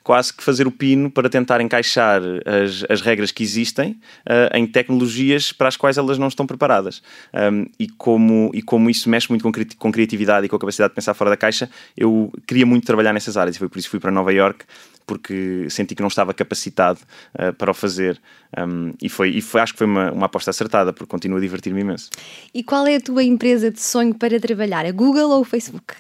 quase 0.03 0.33
que 0.33 0.43
fazer 0.43 0.67
o 0.67 0.71
pino 0.71 1.09
para 1.09 1.29
tentar 1.29 1.61
encaixar 1.61 2.21
as, 2.45 2.85
as 2.89 3.01
regras 3.01 3.31
que 3.31 3.43
existem 3.43 3.91
uh, 3.91 4.55
em 4.55 4.65
tecnologias 4.65 5.51
para 5.51 5.67
as 5.67 5.77
quais 5.77 5.97
elas 5.97 6.17
não 6.17 6.27
estão 6.27 6.45
preparadas. 6.45 7.01
Um, 7.33 7.65
e, 7.79 7.87
como, 7.87 8.51
e 8.53 8.61
como 8.61 8.89
isso 8.89 9.09
mexe 9.09 9.29
muito 9.29 9.43
com, 9.43 9.51
cri 9.51 9.65
com 9.77 9.91
criatividade 9.91 10.45
e 10.45 10.49
com 10.49 10.55
a 10.55 10.59
capacidade 10.59 10.91
de 10.91 10.95
pensar 10.95 11.13
fora 11.13 11.29
da 11.29 11.37
caixa, 11.37 11.69
eu 11.97 12.31
queria 12.47 12.65
muito 12.65 12.85
trabalhar 12.85 13.13
nessas 13.13 13.37
áreas 13.37 13.55
e 13.55 13.59
foi 13.59 13.69
por 13.69 13.77
isso 13.77 13.87
que 13.87 13.91
fui 13.91 13.99
para 13.99 14.11
Nova 14.11 14.31
York 14.33 14.65
porque 15.05 15.67
senti 15.69 15.95
que 15.95 16.01
não 16.01 16.07
estava 16.07 16.33
capacitado 16.33 16.99
uh, 17.35 17.53
para 17.53 17.71
o 17.71 17.73
fazer 17.73 18.19
um, 18.57 18.93
e, 19.01 19.09
foi, 19.09 19.29
e 19.29 19.41
foi, 19.41 19.61
acho 19.61 19.73
que 19.73 19.79
foi 19.79 19.87
uma, 19.87 20.11
uma 20.11 20.25
aposta 20.27 20.51
acertada 20.51 20.93
porque 20.93 21.09
continuo 21.09 21.37
a 21.37 21.41
divertir-me 21.41 21.81
imenso. 21.81 22.09
E 22.53 22.63
qual 22.63 22.85
é 22.85 22.95
a 22.95 23.01
tua 23.01 23.23
empresa 23.23 23.71
de 23.71 23.81
sonho 23.81 24.13
para 24.13 24.39
trabalhar, 24.39 24.85
a 24.85 24.91
Google 24.91 25.29
ou 25.29 25.41
o 25.41 25.43
Facebook? 25.43 25.95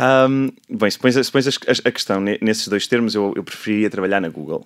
Um, 0.00 0.50
bem, 0.70 0.90
se 0.90 0.98
pões, 0.98 1.14
se 1.14 1.30
pões 1.30 1.46
a, 1.46 1.50
a, 1.84 1.92
questão 1.92 2.22
nesses 2.40 2.66
dois 2.68 2.86
termos, 2.86 3.14
eu, 3.14 3.34
eu 3.36 3.44
preferiria 3.44 3.90
trabalhar 3.90 4.18
na 4.18 4.30
Google. 4.30 4.64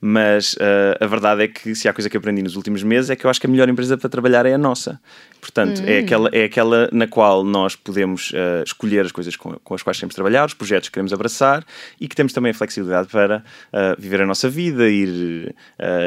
Mas 0.00 0.54
uh, 0.54 0.96
a 1.00 1.06
verdade 1.06 1.42
é 1.42 1.48
que 1.48 1.74
se 1.74 1.88
há 1.88 1.92
coisa 1.92 2.08
que 2.08 2.16
aprendi 2.16 2.40
nos 2.40 2.54
últimos 2.54 2.84
meses 2.84 3.10
é 3.10 3.16
que 3.16 3.26
eu 3.26 3.30
acho 3.30 3.40
que 3.40 3.46
a 3.48 3.50
melhor 3.50 3.68
empresa 3.68 3.98
para 3.98 4.08
trabalhar 4.08 4.46
é 4.46 4.54
a 4.54 4.58
nossa. 4.58 5.00
Portanto, 5.40 5.80
é 5.80 5.84
hum. 5.84 5.88
é, 5.88 5.98
aquela, 5.98 6.28
é 6.32 6.44
aquela 6.44 6.88
na 6.92 7.06
qual 7.08 7.42
nós 7.42 7.74
podemos 7.74 8.30
uh, 8.30 8.62
escolher 8.64 9.06
as 9.06 9.12
coisas 9.12 9.34
com, 9.34 9.54
com 9.62 9.74
as 9.74 9.82
quais 9.82 9.98
queremos 9.98 10.14
trabalhar, 10.14 10.46
os 10.46 10.54
projetos 10.54 10.88
que 10.88 10.94
queremos 10.94 11.12
abraçar 11.12 11.64
e 12.00 12.06
que 12.06 12.14
temos 12.14 12.32
também 12.32 12.50
a 12.50 12.54
flexibilidade 12.54 13.08
para 13.08 13.38
uh, 13.38 14.00
viver 14.00 14.22
a 14.22 14.26
nossa 14.26 14.48
vida, 14.48 14.88
ir, 14.88 15.54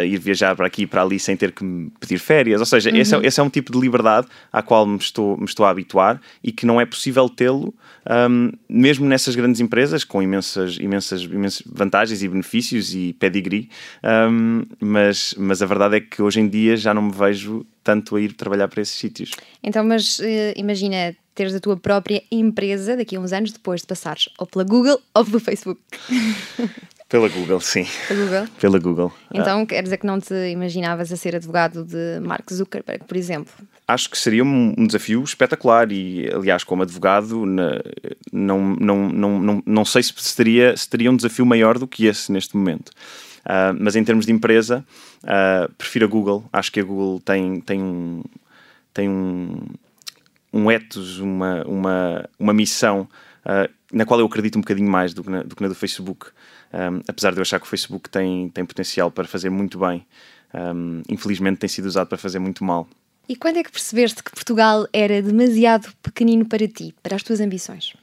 ir 0.06 0.20
viajar 0.20 0.56
para 0.56 0.68
aqui 0.68 0.84
e 0.84 0.88
para 0.88 1.02
ali 1.02 1.20
sem 1.20 1.36
ter 1.36 1.52
que 1.52 1.64
pedir 2.00 2.18
férias. 2.18 2.60
Ou 2.60 2.66
seja, 2.66 2.90
uhum. 2.90 2.98
esse, 2.98 3.16
é, 3.16 3.20
esse 3.26 3.40
é 3.40 3.44
um 3.44 3.50
tipo 3.50 3.72
de 3.72 3.80
liberdade 3.80 4.28
à 4.52 4.62
qual 4.62 4.86
me 4.86 4.98
estou, 4.98 5.38
me 5.38 5.46
estou 5.46 5.66
a 5.66 5.70
habituar 5.70 6.20
e 6.44 6.52
que 6.52 6.66
não 6.66 6.80
é 6.80 6.86
possível 6.86 7.30
tê-lo 7.30 7.74
um, 8.10 8.52
mesmo 8.70 9.06
nessas 9.08 9.36
grandes 9.36 9.60
empresas, 9.60 10.04
com 10.04 10.22
imensas, 10.22 10.78
imensas, 10.78 11.24
imensas 11.24 11.64
vantagens 11.66 12.22
e 12.22 12.28
benefícios 12.28 12.94
e 12.94 13.14
pedigree, 13.14 13.70
um, 14.30 14.64
mas, 14.80 15.34
mas 15.38 15.62
a 15.62 15.66
verdade 15.66 15.98
é 15.98 16.00
que 16.00 16.22
hoje 16.22 16.40
em 16.40 16.48
dia 16.48 16.78
já 16.78 16.94
não 16.94 17.02
me 17.02 17.12
vejo 17.12 17.66
tanto 17.84 18.16
a 18.16 18.22
ir 18.22 18.34
trabalhar 18.34 18.68
para 18.68 18.82
esses 18.82 18.96
sítios. 18.96 19.32
Então, 19.64 19.84
mas 19.84 20.20
uh, 20.20 20.24
imagina 20.56 21.16
teres 21.34 21.56
a 21.56 21.60
tua 21.60 21.78
própria 21.78 22.22
empresa 22.32 22.96
daqui 22.96 23.16
a 23.16 23.20
uns 23.20 23.34
anos 23.34 23.52
depois 23.52 23.82
de 23.82 23.88
passares 23.88 24.30
ou 24.38 24.46
pela 24.46 24.64
Google 24.64 25.00
ou 25.14 25.26
pelo 25.26 25.40
Facebook. 25.40 25.82
Pela 27.10 27.28
Google, 27.28 27.60
sim. 27.60 27.88
Pela 28.08 28.24
Google? 28.24 28.48
Pela 28.60 28.80
Google. 28.80 29.14
Então, 29.34 29.62
ah. 29.62 29.66
quer 29.66 29.82
dizer 29.82 29.98
que 29.98 30.06
não 30.06 30.20
te 30.20 30.34
imaginavas 30.52 31.12
a 31.12 31.18
ser 31.18 31.36
advogado 31.36 31.84
de 31.84 32.20
Mark 32.22 32.48
Zuckerberg, 32.54 33.04
por 33.06 33.18
exemplo? 33.18 33.52
Acho 33.88 34.12
que 34.12 34.18
seria 34.18 34.44
um, 34.44 34.86
desafio 34.86 35.24
espetacular 35.24 35.92
e, 35.92 36.30
aliás, 36.32 36.64
como 36.64 36.84
advogado, 36.84 37.48
na, 37.48 37.82
não, 38.32 38.76
não, 38.76 39.10
não, 39.10 39.40
não, 39.40 39.64
não 39.66 39.86
sei 39.86 40.04
se 40.04 40.36
teria, 40.36 40.78
se 40.78 40.88
teria 40.88 41.10
um 41.10 41.16
desafio 41.16 41.48
maior 41.48 41.80
do 41.80 41.88
que 41.88 42.06
esse 42.06 42.32
neste 42.32 42.56
momento. 42.56 42.90
Uh, 43.40 43.74
mas 43.80 43.96
em 43.96 44.04
termos 44.04 44.28
de 44.28 44.32
empresa, 44.32 44.86
uh, 45.24 45.74
prefiro 45.80 46.06
a 46.06 46.08
Google. 46.08 46.46
Acho 46.54 46.72
que 46.72 46.80
a 46.80 46.84
Google 46.84 47.20
tem, 47.22 47.60
tem 47.62 47.82
um, 47.82 48.24
tem 48.94 49.10
um, 49.10 49.66
um 50.54 50.70
ethos, 50.70 51.18
uma, 51.18 51.64
uma, 51.64 52.30
uma 52.38 52.54
missão 52.54 53.08
uh, 53.46 53.68
na 53.92 54.06
qual 54.06 54.20
eu 54.20 54.28
acredito 54.28 54.58
um 54.58 54.62
bocadinho 54.62 54.90
mais 54.90 55.14
do 55.14 55.24
que 55.24 55.30
na 55.30 55.44
do, 55.44 55.56
que 55.56 55.64
na 55.64 55.68
do 55.68 55.76
Facebook 55.76 56.28
um, 56.74 57.02
apesar 57.08 57.32
de 57.32 57.38
eu 57.38 57.42
achar 57.42 57.60
que 57.60 57.66
o 57.66 57.70
Facebook 57.70 58.10
tem, 58.10 58.50
tem 58.50 58.66
potencial 58.66 59.10
para 59.10 59.26
fazer 59.26 59.50
muito 59.50 59.80
bem, 59.80 60.06
um, 60.54 61.02
infelizmente 61.10 61.60
tem 61.60 61.70
sido 61.70 61.86
usado 61.86 62.08
para 62.08 62.18
fazer 62.18 62.40
muito 62.40 62.64
mal. 62.64 62.88
E 63.28 63.36
quando 63.36 63.58
é 63.58 63.64
que 63.64 63.72
percebeste 63.72 64.24
que 64.24 64.32
Portugal 64.32 64.88
era 64.92 65.22
demasiado 65.22 65.88
pequenino 66.02 66.46
para 66.46 66.68
ti, 66.68 66.96
para 67.04 67.16
as 67.16 67.22
tuas 67.22 67.40
ambições? 67.40 67.94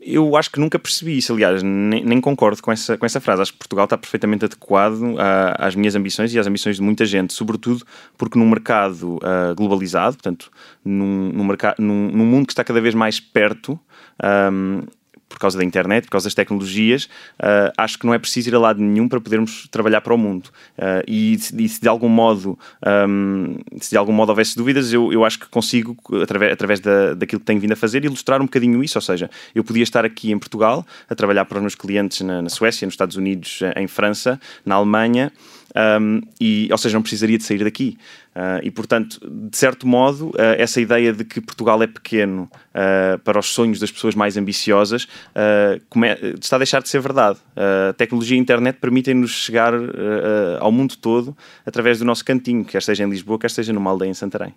Eu 0.00 0.36
acho 0.36 0.50
que 0.52 0.60
nunca 0.60 0.78
percebi 0.78 1.18
isso, 1.18 1.32
aliás, 1.32 1.62
nem, 1.62 2.04
nem, 2.04 2.20
concordo 2.20 2.62
com 2.62 2.70
essa, 2.70 2.96
com 2.96 3.04
essa 3.04 3.20
frase. 3.20 3.42
Acho 3.42 3.52
que 3.52 3.58
Portugal 3.58 3.84
está 3.84 3.98
perfeitamente 3.98 4.44
adequado 4.44 5.18
a, 5.18 5.66
às 5.66 5.74
minhas 5.74 5.96
ambições 5.96 6.32
e 6.32 6.38
às 6.38 6.46
ambições 6.46 6.76
de 6.76 6.82
muita 6.82 7.04
gente, 7.04 7.32
sobretudo 7.32 7.84
porque 8.16 8.38
num 8.38 8.48
mercado 8.48 9.16
uh, 9.16 9.54
globalizado, 9.56 10.16
portanto, 10.16 10.50
num, 10.84 11.32
num, 11.32 11.44
mercado, 11.44 11.80
num, 11.80 12.10
num, 12.12 12.26
mundo 12.26 12.46
que 12.46 12.52
está 12.52 12.62
cada 12.62 12.80
vez 12.80 12.94
mais 12.94 13.18
perto, 13.18 13.80
um, 14.52 14.82
por 15.28 15.38
causa 15.38 15.58
da 15.58 15.64
internet, 15.64 16.04
por 16.04 16.12
causa 16.12 16.26
das 16.26 16.34
tecnologias, 16.34 17.04
uh, 17.38 17.72
acho 17.76 17.98
que 17.98 18.06
não 18.06 18.14
é 18.14 18.18
preciso 18.18 18.48
ir 18.48 18.54
a 18.54 18.58
lado 18.58 18.80
nenhum 18.80 19.08
para 19.08 19.20
podermos 19.20 19.68
trabalhar 19.70 20.00
para 20.00 20.14
o 20.14 20.18
mundo. 20.18 20.48
Uh, 20.76 21.04
e, 21.06 21.34
e, 21.34 21.68
se 21.68 21.80
de 21.80 21.88
algum 21.88 22.08
modo, 22.08 22.58
um, 23.08 23.56
se 23.80 23.90
de 23.90 23.96
algum 23.96 24.12
modo 24.12 24.30
houvesse 24.30 24.56
dúvidas, 24.56 24.92
eu, 24.92 25.12
eu 25.12 25.24
acho 25.24 25.38
que 25.38 25.46
consigo, 25.48 25.96
através, 26.22 26.52
através 26.52 26.80
da, 26.80 27.14
daquilo 27.14 27.40
que 27.40 27.46
tenho 27.46 27.60
vindo 27.60 27.72
a 27.72 27.76
fazer, 27.76 28.04
ilustrar 28.04 28.40
um 28.40 28.46
bocadinho 28.46 28.82
isso. 28.82 28.98
Ou 28.98 29.02
seja, 29.02 29.30
eu 29.54 29.62
podia 29.62 29.82
estar 29.82 30.04
aqui 30.04 30.32
em 30.32 30.38
Portugal 30.38 30.86
a 31.08 31.14
trabalhar 31.14 31.44
para 31.44 31.56
os 31.56 31.62
meus 31.62 31.74
clientes 31.74 32.20
na, 32.22 32.42
na 32.42 32.48
Suécia, 32.48 32.86
nos 32.86 32.94
Estados 32.94 33.16
Unidos, 33.16 33.60
em 33.76 33.86
França, 33.86 34.40
na 34.64 34.76
Alemanha 34.76 35.32
um, 36.00 36.20
e, 36.40 36.68
ou 36.70 36.78
seja, 36.78 36.96
não 36.96 37.02
precisaria 37.02 37.38
de 37.38 37.44
sair 37.44 37.62
daqui. 37.62 37.98
Uh, 38.34 38.60
e, 38.62 38.70
portanto, 38.70 39.18
de 39.20 39.56
certo 39.56 39.86
modo, 39.86 40.28
uh, 40.28 40.54
essa 40.56 40.80
ideia 40.80 41.12
de 41.12 41.24
que 41.24 41.40
Portugal 41.40 41.82
é 41.82 41.86
pequeno 41.86 42.48
uh, 42.70 43.18
para 43.20 43.38
os 43.38 43.46
sonhos 43.46 43.80
das 43.80 43.90
pessoas 43.90 44.14
mais 44.14 44.36
ambiciosas 44.36 45.08
está 46.40 46.56
a 46.56 46.58
deixar 46.58 46.82
de 46.82 46.88
ser 46.88 47.00
verdade. 47.00 47.38
a 47.56 47.92
tecnologia 47.92 48.36
e 48.36 48.38
a 48.38 48.42
internet 48.42 48.78
permitem-nos 48.80 49.30
chegar 49.30 49.72
ao 50.60 50.70
mundo 50.70 50.96
todo 50.96 51.36
através 51.66 51.98
do 51.98 52.04
nosso 52.04 52.24
cantinho, 52.24 52.64
quer 52.64 52.82
seja 52.82 53.04
em 53.04 53.10
Lisboa, 53.10 53.38
quer 53.38 53.50
seja 53.50 53.72
numa 53.72 53.90
aldeia 53.90 54.10
em 54.10 54.14
Santarém. 54.14 54.54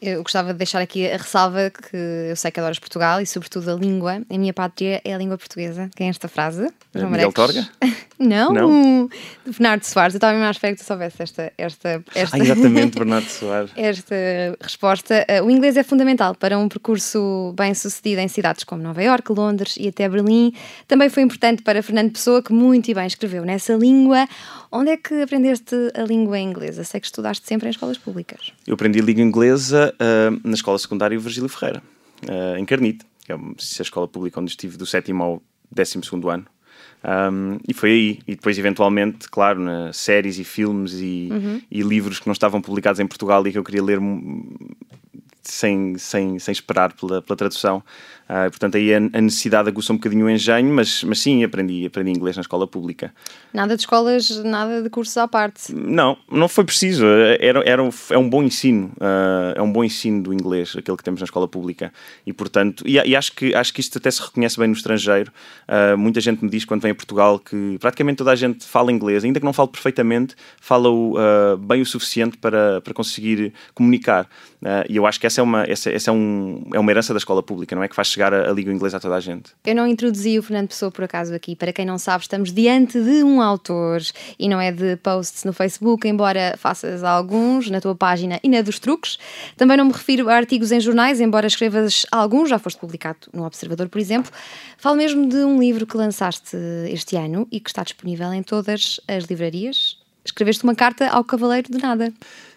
Eu 0.00 0.22
gostava 0.22 0.52
de 0.52 0.58
deixar 0.58 0.80
aqui 0.80 1.06
a 1.06 1.16
ressalva 1.16 1.70
que 1.70 1.96
eu 2.30 2.36
sei 2.36 2.50
que 2.50 2.58
adoras 2.58 2.78
Portugal 2.78 3.20
e, 3.20 3.26
sobretudo, 3.26 3.70
a 3.70 3.74
língua. 3.74 4.22
A 4.30 4.38
minha 4.38 4.52
pátria 4.52 5.00
é 5.04 5.12
a 5.12 5.18
língua 5.18 5.36
portuguesa. 5.36 5.90
Quem 5.94 6.06
é 6.06 6.10
esta 6.10 6.26
frase? 6.26 6.72
João 6.94 7.10
Miguel 7.10 7.32
Torga? 7.32 7.68
Não? 8.20 8.52
Não? 8.52 9.08
Bernardo 9.46 9.82
Soares. 9.84 10.14
Eu 10.14 10.18
estava 10.18 10.34
mesmo 10.34 10.46
à 10.46 10.50
espera 10.50 10.74
que 10.74 10.82
tu 10.82 10.86
soubesse 10.86 11.22
esta, 11.22 11.52
esta, 11.56 12.04
esta, 12.14 12.36
Ah, 12.36 12.38
exatamente, 12.38 12.94
Bernardo 12.98 13.26
Soares. 13.26 13.70
esta 13.74 14.14
resposta. 14.60 15.26
Uh, 15.28 15.46
o 15.46 15.50
inglês 15.50 15.76
é 15.78 15.82
fundamental 15.82 16.34
para 16.34 16.58
um 16.58 16.68
percurso 16.68 17.54
bem 17.56 17.72
sucedido 17.72 18.20
em 18.20 18.28
cidades 18.28 18.62
como 18.62 18.82
Nova 18.82 19.02
Iorque, 19.02 19.32
Londres 19.32 19.76
e 19.80 19.88
até 19.88 20.06
Berlim. 20.06 20.52
Também 20.86 21.08
foi 21.08 21.22
importante 21.22 21.62
para 21.62 21.82
Fernando 21.82 22.12
Pessoa, 22.12 22.42
que 22.42 22.52
muito 22.52 22.90
e 22.90 22.94
bem 22.94 23.06
escreveu 23.06 23.44
nessa 23.44 23.72
língua. 23.74 24.28
Onde 24.70 24.90
é 24.90 24.96
que 24.98 25.22
aprendeste 25.22 25.74
a 25.94 26.02
língua 26.02 26.38
inglesa? 26.38 26.84
Sei 26.84 27.00
que 27.00 27.06
estudaste 27.06 27.46
sempre 27.46 27.68
em 27.68 27.70
escolas 27.70 27.96
públicas. 27.96 28.52
Eu 28.66 28.74
aprendi 28.74 29.00
língua 29.00 29.22
inglesa 29.22 29.94
uh, 29.94 30.40
na 30.46 30.54
escola 30.54 30.78
secundária 30.78 31.18
Virgílio 31.18 31.48
Ferreira, 31.48 31.82
uh, 32.28 32.56
em 32.58 32.64
Carnite, 32.66 33.04
que 33.24 33.32
é 33.32 33.34
a 33.34 33.82
escola 33.82 34.06
pública 34.06 34.38
onde 34.40 34.50
estive 34.50 34.76
do 34.76 34.84
sétimo 34.84 35.22
ao 35.22 35.42
décimo 35.72 36.04
segundo 36.04 36.28
ano. 36.28 36.46
Um, 37.02 37.58
e 37.66 37.72
foi 37.72 37.90
aí. 37.90 38.18
E 38.26 38.34
depois, 38.34 38.58
eventualmente, 38.58 39.28
claro, 39.28 39.60
na 39.60 39.92
séries 39.92 40.38
e 40.38 40.44
filmes 40.44 40.94
e, 40.94 41.28
uhum. 41.30 41.62
e, 41.70 41.82
livros 41.82 42.20
que 42.20 42.26
não 42.26 42.32
estavam 42.32 42.60
publicados 42.60 43.00
em 43.00 43.06
Portugal 43.06 43.46
e 43.46 43.52
que 43.52 43.58
eu 43.58 43.64
queria 43.64 43.82
ler 43.82 43.98
sem, 45.42 45.96
sem, 45.98 46.38
sem 46.38 46.52
esperar 46.52 46.92
pela, 46.92 47.22
pela 47.22 47.36
tradução. 47.36 47.82
Uh, 48.30 48.48
portanto, 48.48 48.76
aí 48.76 48.94
a, 48.94 48.98
a, 48.98 49.20
necessidade 49.20 49.68
aguça 49.68 49.92
um 49.92 49.96
bocadinho 49.96 50.26
o 50.26 50.30
engenho, 50.30 50.72
mas, 50.72 51.02
mas 51.02 51.18
sim, 51.18 51.42
aprendi, 51.42 51.84
aprendi 51.84 52.12
inglês 52.12 52.36
na 52.36 52.42
escola 52.42 52.64
pública. 52.64 53.12
Nada 53.52 53.74
de 53.74 53.82
escolas, 53.82 54.30
nada 54.44 54.82
de 54.82 54.88
cursos 54.88 55.16
à 55.16 55.26
parte? 55.26 55.74
Não, 55.74 56.16
não 56.30 56.46
foi 56.46 56.62
preciso. 56.64 57.04
Era, 57.40 57.68
era, 57.68 57.82
é 58.10 58.18
um 58.18 58.30
bom 58.30 58.44
ensino. 58.44 58.92
Uh, 58.98 59.56
é 59.56 59.60
um 59.60 59.72
bom 59.72 59.82
ensino 59.82 60.22
do 60.22 60.32
inglês, 60.32 60.76
aquele 60.78 60.96
que 60.96 61.02
temos 61.02 61.20
na 61.20 61.24
escola 61.24 61.48
pública. 61.48 61.92
E, 62.24 62.32
portanto, 62.32 62.84
e, 62.86 62.98
e 62.98 63.16
acho, 63.16 63.32
que, 63.32 63.52
acho 63.52 63.74
que 63.74 63.80
isto 63.80 63.98
até 63.98 64.08
se 64.08 64.22
reconhece 64.22 64.56
bem 64.56 64.68
no 64.68 64.74
estrangeiro. 64.74 65.32
Uh, 65.66 65.98
muita 65.98 66.20
gente 66.20 66.44
me 66.44 66.50
diz 66.50 66.64
quando 66.64 66.82
vem 66.82 66.92
a 66.92 66.94
Portugal 66.94 67.36
que 67.36 67.78
praticamente 67.80 68.18
toda 68.18 68.30
a 68.30 68.36
gente 68.36 68.64
fala 68.64 68.92
inglês, 68.92 69.24
ainda 69.24 69.40
que 69.40 69.44
não 69.44 69.52
fale 69.52 69.70
perfeitamente, 69.70 70.36
fala-o 70.60 71.16
bem 71.58 71.82
o 71.82 71.86
suficiente 71.86 72.38
para, 72.38 72.80
para 72.80 72.94
conseguir 72.94 73.52
comunicar. 73.74 74.28
E 74.88 74.96
eu 74.96 75.06
acho 75.06 75.18
que 75.18 75.26
essa 75.26 75.40
é 75.40 75.44
uma, 75.44 75.64
essa, 75.64 75.90
essa 75.90 76.10
é, 76.10 76.12
um, 76.12 76.62
é 76.74 76.78
uma 76.78 76.90
herança 76.90 77.14
da 77.14 77.18
escola 77.18 77.42
pública, 77.42 77.74
não 77.74 77.82
é? 77.82 77.88
Que 77.88 77.94
faz 77.94 78.08
chegar 78.08 78.32
a, 78.34 78.50
a 78.50 78.52
língua 78.52 78.72
inglesa 78.72 78.98
a 78.98 79.00
toda 79.00 79.14
a 79.14 79.20
gente. 79.20 79.52
Eu 79.64 79.74
não 79.74 79.86
introduzi 79.86 80.38
o 80.38 80.42
Fernando 80.42 80.68
Pessoa 80.68 80.90
por 80.90 81.04
acaso 81.04 81.34
aqui. 81.34 81.56
Para 81.56 81.72
quem 81.72 81.86
não 81.86 81.98
sabe, 81.98 82.24
estamos 82.24 82.52
diante 82.52 83.00
de 83.02 83.24
um 83.24 83.40
autor 83.40 84.02
e 84.38 84.48
não 84.48 84.60
é 84.60 84.70
de 84.70 84.96
posts 84.96 85.44
no 85.44 85.52
Facebook, 85.52 86.06
embora 86.06 86.54
faças 86.58 87.02
alguns 87.02 87.70
na 87.70 87.80
tua 87.80 87.94
página 87.94 88.38
e 88.42 88.48
na 88.48 88.60
dos 88.60 88.78
truques. 88.78 89.18
Também 89.56 89.76
não 89.76 89.86
me 89.86 89.92
refiro 89.92 90.28
a 90.28 90.34
artigos 90.34 90.72
em 90.72 90.80
jornais, 90.80 91.20
embora 91.20 91.46
escrevas 91.46 92.04
alguns, 92.10 92.50
já 92.50 92.58
foste 92.58 92.78
publicado 92.78 93.18
no 93.32 93.44
Observador, 93.44 93.88
por 93.88 93.98
exemplo. 93.98 94.30
Falo 94.76 94.96
mesmo 94.96 95.28
de 95.28 95.36
um 95.36 95.58
livro 95.58 95.86
que 95.86 95.96
lançaste 95.96 96.56
este 96.88 97.16
ano 97.16 97.48
e 97.50 97.60
que 97.60 97.70
está 97.70 97.82
disponível 97.82 98.32
em 98.32 98.42
todas 98.42 99.00
as 99.08 99.24
livrarias. 99.24 99.98
Escreveste 100.24 100.64
uma 100.64 100.74
carta 100.74 101.08
ao 101.08 101.24
Cavaleiro 101.24 101.72
de 101.72 101.78
Nada. 101.78 102.12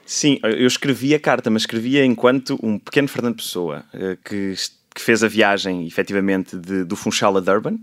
Sim, 0.05 0.39
eu 0.43 0.67
escrevi 0.67 1.15
a 1.15 1.19
carta, 1.19 1.49
mas 1.49 1.63
escrevia 1.63 2.05
enquanto 2.05 2.59
um 2.61 2.77
pequeno 2.77 3.07
Fernando 3.07 3.37
Pessoa 3.37 3.85
eh, 3.93 4.17
que 4.23 4.55
que 4.93 5.01
fez 5.01 5.23
a 5.23 5.27
viagem, 5.27 5.87
efetivamente, 5.87 6.55
de, 6.55 6.83
do 6.83 6.95
Funchal 6.95 7.35
a 7.35 7.39
Durban, 7.39 7.79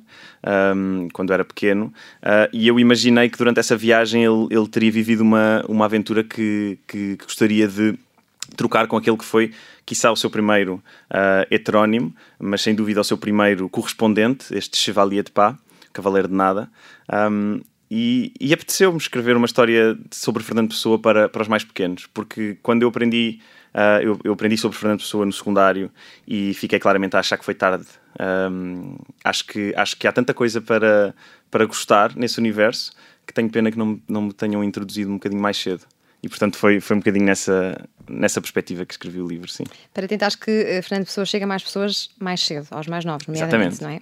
um, 0.76 1.08
quando 1.12 1.32
era 1.32 1.44
pequeno, 1.44 1.92
uh, 2.22 2.48
e 2.52 2.68
eu 2.68 2.78
imaginei 2.78 3.28
que 3.28 3.36
durante 3.36 3.58
essa 3.58 3.76
viagem 3.76 4.24
ele, 4.24 4.46
ele 4.50 4.68
teria 4.68 4.92
vivido 4.92 5.22
uma, 5.22 5.64
uma 5.68 5.86
aventura 5.86 6.22
que, 6.22 6.78
que, 6.86 7.16
que, 7.16 7.24
gostaria 7.24 7.66
de 7.66 7.98
trocar 8.56 8.86
com 8.86 8.96
aquele 8.96 9.16
que 9.16 9.24
foi, 9.24 9.52
quiçá, 9.84 10.10
o 10.12 10.16
seu 10.16 10.30
primeiro 10.30 10.74
uh, 11.10 11.46
heterónimo, 11.50 12.14
mas 12.38 12.62
sem 12.62 12.74
dúvida 12.74 13.00
o 13.00 13.04
seu 13.04 13.18
primeiro 13.18 13.68
correspondente, 13.68 14.54
este 14.54 14.76
Chevalier 14.76 15.24
de 15.24 15.32
Pá, 15.32 15.58
Cavaleiro 15.92 16.28
de 16.28 16.34
Nada. 16.34 16.70
Um, 17.12 17.60
e, 17.90 18.32
e 18.40 18.52
apeteceu-me 18.52 18.98
escrever 18.98 19.36
uma 19.36 19.46
história 19.46 19.98
sobre 20.10 20.42
Fernando 20.42 20.68
Pessoa 20.68 20.98
para, 20.98 21.28
para 21.28 21.42
os 21.42 21.48
mais 21.48 21.64
pequenos, 21.64 22.06
porque 22.06 22.56
quando 22.62 22.82
eu 22.82 22.88
aprendi 22.88 23.40
Uh, 23.72 24.02
eu, 24.02 24.20
eu, 24.24 24.32
aprendi 24.32 24.56
sobre 24.56 24.76
Fernando 24.76 24.98
Pessoa 24.98 25.24
no 25.24 25.32
secundário 25.32 25.92
e 26.26 26.52
fiquei 26.54 26.80
claramente 26.80 27.14
a 27.14 27.20
achar 27.20 27.38
que 27.38 27.44
foi 27.44 27.54
tarde. 27.54 27.86
Um, 28.18 28.96
acho, 29.22 29.46
que, 29.46 29.72
acho 29.76 29.96
que 29.96 30.08
há 30.08 30.12
tanta 30.12 30.34
coisa 30.34 30.60
para, 30.60 31.14
para 31.48 31.64
gostar 31.66 32.16
nesse 32.16 32.40
universo 32.40 32.90
que 33.24 33.32
tenho 33.32 33.48
pena 33.48 33.70
que 33.70 33.78
não, 33.78 34.00
não 34.08 34.22
me 34.22 34.32
tenham 34.32 34.64
introduzido 34.64 35.08
um 35.08 35.14
bocadinho 35.14 35.40
mais 35.40 35.56
cedo. 35.56 35.86
E 36.22 36.28
portanto 36.28 36.56
foi, 36.56 36.80
foi 36.80 36.96
um 36.96 37.00
bocadinho 37.00 37.24
nessa, 37.24 37.88
nessa 38.08 38.40
perspectiva 38.40 38.84
que 38.84 38.92
escrevi 38.92 39.20
o 39.20 39.26
livro, 39.26 39.50
sim. 39.50 39.64
Para 39.94 40.06
tentar 40.06 40.30
que 40.36 40.50
uh, 40.50 40.82
Fernando 40.82 41.06
Pessoa 41.06 41.24
chegue 41.24 41.44
a 41.44 41.46
mais 41.46 41.62
pessoas 41.62 42.10
mais 42.18 42.40
cedo, 42.44 42.66
aos 42.70 42.86
mais 42.86 43.04
novos, 43.04 43.26
nomeadamente, 43.26 43.76
Exatamente. 43.76 43.82
não 43.82 43.90
é? 43.90 44.00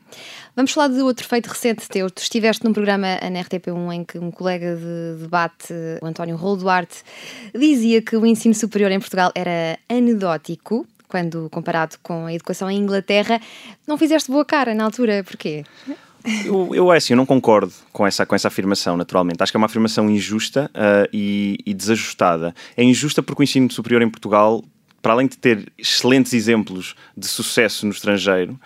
Vamos 0.56 0.72
falar 0.72 0.88
de 0.88 1.00
outro 1.00 1.26
feito 1.26 1.46
recente 1.46 1.88
teu. 1.88 2.10
Tu 2.10 2.22
estiveste 2.22 2.64
num 2.64 2.72
programa 2.72 3.06
na 3.20 3.44
RTP1 3.44 3.94
em 3.94 4.04
que 4.04 4.18
um 4.18 4.30
colega 4.30 4.76
de 4.76 5.22
debate, 5.22 5.72
o 6.02 6.06
António 6.06 6.36
Rolo 6.36 6.56
Duarte, 6.56 7.02
dizia 7.54 8.02
que 8.02 8.16
o 8.16 8.26
ensino 8.26 8.54
superior 8.54 8.90
em 8.90 8.98
Portugal 8.98 9.30
era 9.34 9.78
anedótico 9.88 10.86
quando 11.06 11.48
comparado 11.50 11.96
com 12.02 12.26
a 12.26 12.34
educação 12.34 12.70
em 12.70 12.78
Inglaterra. 12.78 13.40
Não 13.86 13.96
fizeste 13.96 14.30
boa 14.30 14.44
cara 14.44 14.74
na 14.74 14.84
altura, 14.84 15.24
porquê? 15.24 15.64
Eu, 16.44 16.74
eu, 16.74 16.92
é 16.92 16.96
assim, 16.96 17.12
eu 17.12 17.16
não 17.16 17.26
concordo 17.26 17.72
com 17.92 18.06
essa, 18.06 18.26
com 18.26 18.34
essa 18.34 18.48
afirmação, 18.48 18.96
naturalmente. 18.96 19.42
Acho 19.42 19.52
que 19.52 19.56
é 19.56 19.60
uma 19.60 19.66
afirmação 19.66 20.10
injusta 20.10 20.70
uh, 20.74 21.08
e, 21.12 21.58
e, 21.64 21.72
desajustada. 21.72 22.54
É 22.76 22.82
injusta 22.82 23.22
porque 23.22 23.42
o 23.42 23.44
ensino 23.44 23.70
superior 23.70 24.02
em 24.02 24.10
Portugal, 24.10 24.64
para 25.00 25.12
além 25.12 25.26
de 25.26 25.38
ter 25.38 25.72
excelentes 25.78 26.32
exemplos 26.32 26.94
de 27.16 27.26
sucesso 27.26 27.86
no 27.86 27.92
estrangeiro, 27.92 28.58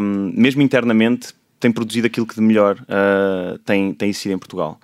um, 0.00 0.32
mesmo 0.34 0.62
internamente, 0.62 1.32
tem 1.58 1.70
produzido 1.70 2.06
aquilo 2.06 2.26
que 2.26 2.34
de 2.34 2.40
melhor 2.40 2.76
uh, 2.80 3.58
tem, 3.60 3.92
tem 3.94 4.12
sido 4.12 4.32
em 4.32 4.38
Portugal. 4.38 4.80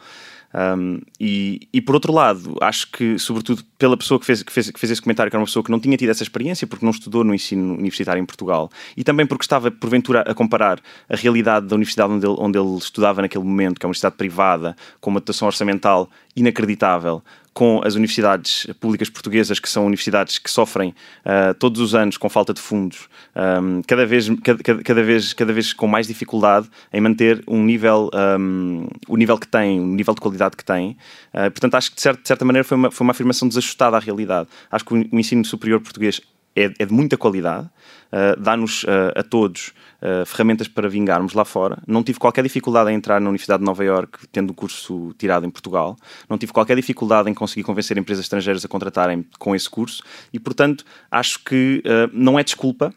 Um, 0.54 1.00
e, 1.20 1.68
e, 1.72 1.82
por 1.82 1.94
outro 1.94 2.12
lado, 2.12 2.56
acho 2.62 2.90
que, 2.90 3.18
sobretudo 3.18 3.62
pela 3.78 3.96
pessoa 3.96 4.18
que 4.18 4.26
fez, 4.26 4.42
que, 4.42 4.52
fez, 4.52 4.70
que 4.70 4.80
fez 4.80 4.92
esse 4.92 5.02
comentário, 5.02 5.30
que 5.30 5.36
era 5.36 5.40
uma 5.40 5.46
pessoa 5.46 5.62
que 5.62 5.70
não 5.70 5.80
tinha 5.80 5.96
tido 5.96 6.10
essa 6.10 6.22
experiência 6.22 6.66
porque 6.66 6.84
não 6.84 6.90
estudou 6.90 7.22
no 7.22 7.34
ensino 7.34 7.74
universitário 7.74 8.20
em 8.20 8.26
Portugal 8.26 8.70
e 8.96 9.04
também 9.04 9.26
porque 9.26 9.44
estava, 9.44 9.70
porventura, 9.70 10.22
a 10.22 10.34
comparar 10.34 10.80
a 11.08 11.16
realidade 11.16 11.66
da 11.66 11.74
universidade 11.74 12.12
onde 12.12 12.26
ele, 12.26 12.36
onde 12.38 12.58
ele 12.58 12.76
estudava 12.78 13.22
naquele 13.22 13.44
momento, 13.44 13.78
que 13.78 13.84
é 13.84 13.86
uma 13.86 13.90
universidade 13.90 14.16
privada, 14.16 14.76
com 15.00 15.10
uma 15.10 15.20
dotação 15.20 15.46
orçamental 15.46 16.08
inacreditável, 16.34 17.22
com 17.56 17.80
as 17.82 17.94
universidades 17.94 18.66
públicas 18.78 19.08
portuguesas, 19.08 19.58
que 19.58 19.66
são 19.66 19.86
universidades 19.86 20.38
que 20.38 20.50
sofrem 20.50 20.90
uh, 21.24 21.54
todos 21.54 21.80
os 21.80 21.94
anos 21.94 22.18
com 22.18 22.28
falta 22.28 22.52
de 22.52 22.60
fundos, 22.60 23.08
um, 23.34 23.80
cada, 23.80 24.04
vez, 24.04 24.28
cada, 24.44 24.82
cada, 24.82 25.02
vez, 25.02 25.32
cada 25.32 25.52
vez 25.54 25.72
com 25.72 25.86
mais 25.86 26.06
dificuldade 26.06 26.68
em 26.92 27.00
manter 27.00 27.42
um 27.48 27.64
nível, 27.64 28.10
um, 28.38 28.86
o 29.08 29.16
nível 29.16 29.38
que 29.38 29.48
têm, 29.48 29.80
o 29.80 29.86
nível 29.86 30.12
de 30.12 30.20
qualidade 30.20 30.54
que 30.54 30.62
têm. 30.62 30.98
Uh, 31.32 31.50
portanto, 31.50 31.76
acho 31.76 31.88
que 31.88 31.96
de 31.96 32.02
certa, 32.02 32.20
de 32.20 32.28
certa 32.28 32.44
maneira 32.44 32.62
foi 32.62 32.76
uma, 32.76 32.90
foi 32.90 33.06
uma 33.06 33.12
afirmação 33.12 33.48
desajustada 33.66 33.96
à 33.96 34.00
realidade. 34.00 34.48
Acho 34.70 34.84
que 34.84 34.94
o, 34.94 35.08
o 35.12 35.18
ensino 35.18 35.44
superior 35.44 35.80
português 35.80 36.20
é, 36.56 36.72
é 36.78 36.86
de 36.86 36.92
muita 36.92 37.18
qualidade, 37.18 37.66
uh, 37.66 38.40
dá-nos 38.40 38.84
uh, 38.84 39.12
a 39.14 39.22
todos 39.22 39.74
uh, 40.00 40.24
ferramentas 40.24 40.66
para 40.66 40.88
vingarmos 40.88 41.34
lá 41.34 41.44
fora. 41.44 41.78
Não 41.86 42.02
tive 42.02 42.18
qualquer 42.18 42.42
dificuldade 42.42 42.90
em 42.90 42.94
entrar 42.94 43.20
na 43.20 43.28
Universidade 43.28 43.60
de 43.60 43.66
Nova 43.66 43.84
Iorque, 43.84 44.26
tendo 44.32 44.50
o 44.50 44.54
curso 44.54 45.14
tirado 45.18 45.44
em 45.44 45.50
Portugal. 45.50 45.96
Não 46.28 46.38
tive 46.38 46.52
qualquer 46.52 46.76
dificuldade 46.76 47.30
em 47.30 47.34
conseguir 47.34 47.62
convencer 47.62 47.98
empresas 47.98 48.24
estrangeiras 48.24 48.64
a 48.64 48.68
contratarem 48.68 49.26
com 49.38 49.54
esse 49.54 49.68
curso 49.68 50.02
e, 50.32 50.40
portanto, 50.40 50.84
acho 51.10 51.44
que 51.44 51.82
não 52.12 52.38
é 52.38 52.42
desculpa. 52.42 52.92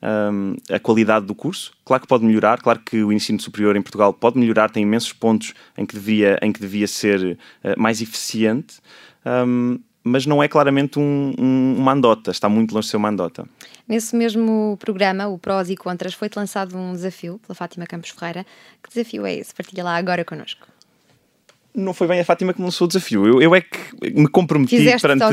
Um, 0.00 0.54
a 0.70 0.78
qualidade 0.78 1.26
do 1.26 1.34
curso. 1.34 1.72
Claro 1.84 2.00
que 2.00 2.06
pode 2.06 2.24
melhorar, 2.24 2.62
claro 2.62 2.78
que 2.78 3.02
o 3.02 3.12
ensino 3.12 3.40
superior 3.40 3.74
em 3.74 3.82
Portugal 3.82 4.12
pode 4.12 4.38
melhorar, 4.38 4.70
tem 4.70 4.84
imensos 4.84 5.12
pontos 5.12 5.54
em 5.76 5.84
que 5.84 5.92
devia, 5.92 6.38
em 6.40 6.52
que 6.52 6.60
devia 6.60 6.86
ser 6.86 7.36
uh, 7.64 7.74
mais 7.76 8.00
eficiente. 8.00 8.76
Um, 9.26 9.80
mas 10.08 10.26
não 10.26 10.42
é 10.42 10.48
claramente 10.48 10.98
um, 10.98 11.34
um, 11.38 11.74
uma 11.78 11.92
andota, 11.92 12.30
está 12.30 12.48
muito 12.48 12.74
longe 12.74 12.86
de 12.86 12.90
ser 12.90 12.96
uma 12.96 13.08
andota. 13.08 13.46
Nesse 13.86 14.16
mesmo 14.16 14.76
programa, 14.80 15.28
o 15.28 15.38
Prós 15.38 15.70
e 15.70 15.76
Contras, 15.76 16.14
foi-te 16.14 16.36
lançado 16.36 16.76
um 16.76 16.92
desafio 16.92 17.38
pela 17.46 17.54
Fátima 17.54 17.86
Campos 17.86 18.10
Ferreira. 18.10 18.44
Que 18.82 18.88
desafio 18.90 19.24
é 19.24 19.34
esse? 19.34 19.54
Partilha 19.54 19.84
lá 19.84 19.96
agora 19.96 20.24
connosco. 20.24 20.66
Não 21.74 21.94
foi 21.94 22.08
bem 22.08 22.18
a 22.18 22.24
Fátima 22.24 22.52
que 22.52 22.60
me 22.60 22.64
lançou 22.64 22.86
o 22.86 22.88
desafio. 22.88 23.26
Eu, 23.26 23.40
eu 23.40 23.54
é 23.54 23.60
que 23.60 23.78
me 24.14 24.26
comprometi 24.26 24.76
perante, 25.00 25.24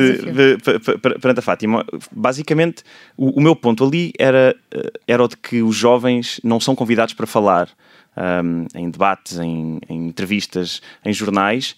perante 1.19 1.39
a 1.39 1.41
Fátima. 1.41 1.85
Basicamente, 2.11 2.83
o, 3.17 3.39
o, 3.39 3.41
meu 3.41 3.55
ponto 3.55 3.83
ali 3.83 4.13
era, 4.19 4.55
eh, 4.71 4.91
era 5.07 5.23
o 5.23 5.27
de 5.27 5.37
que 5.37 5.63
os 5.63 5.75
jovens 5.75 6.39
não 6.43 6.59
são 6.59 6.75
convidados 6.75 7.15
para 7.15 7.25
falar 7.25 7.69
um, 8.15 8.67
em 8.75 8.89
debates, 8.89 9.39
em, 9.39 9.79
em, 9.89 10.07
entrevistas, 10.07 10.81
em 11.03 11.11
jornais. 11.11 11.75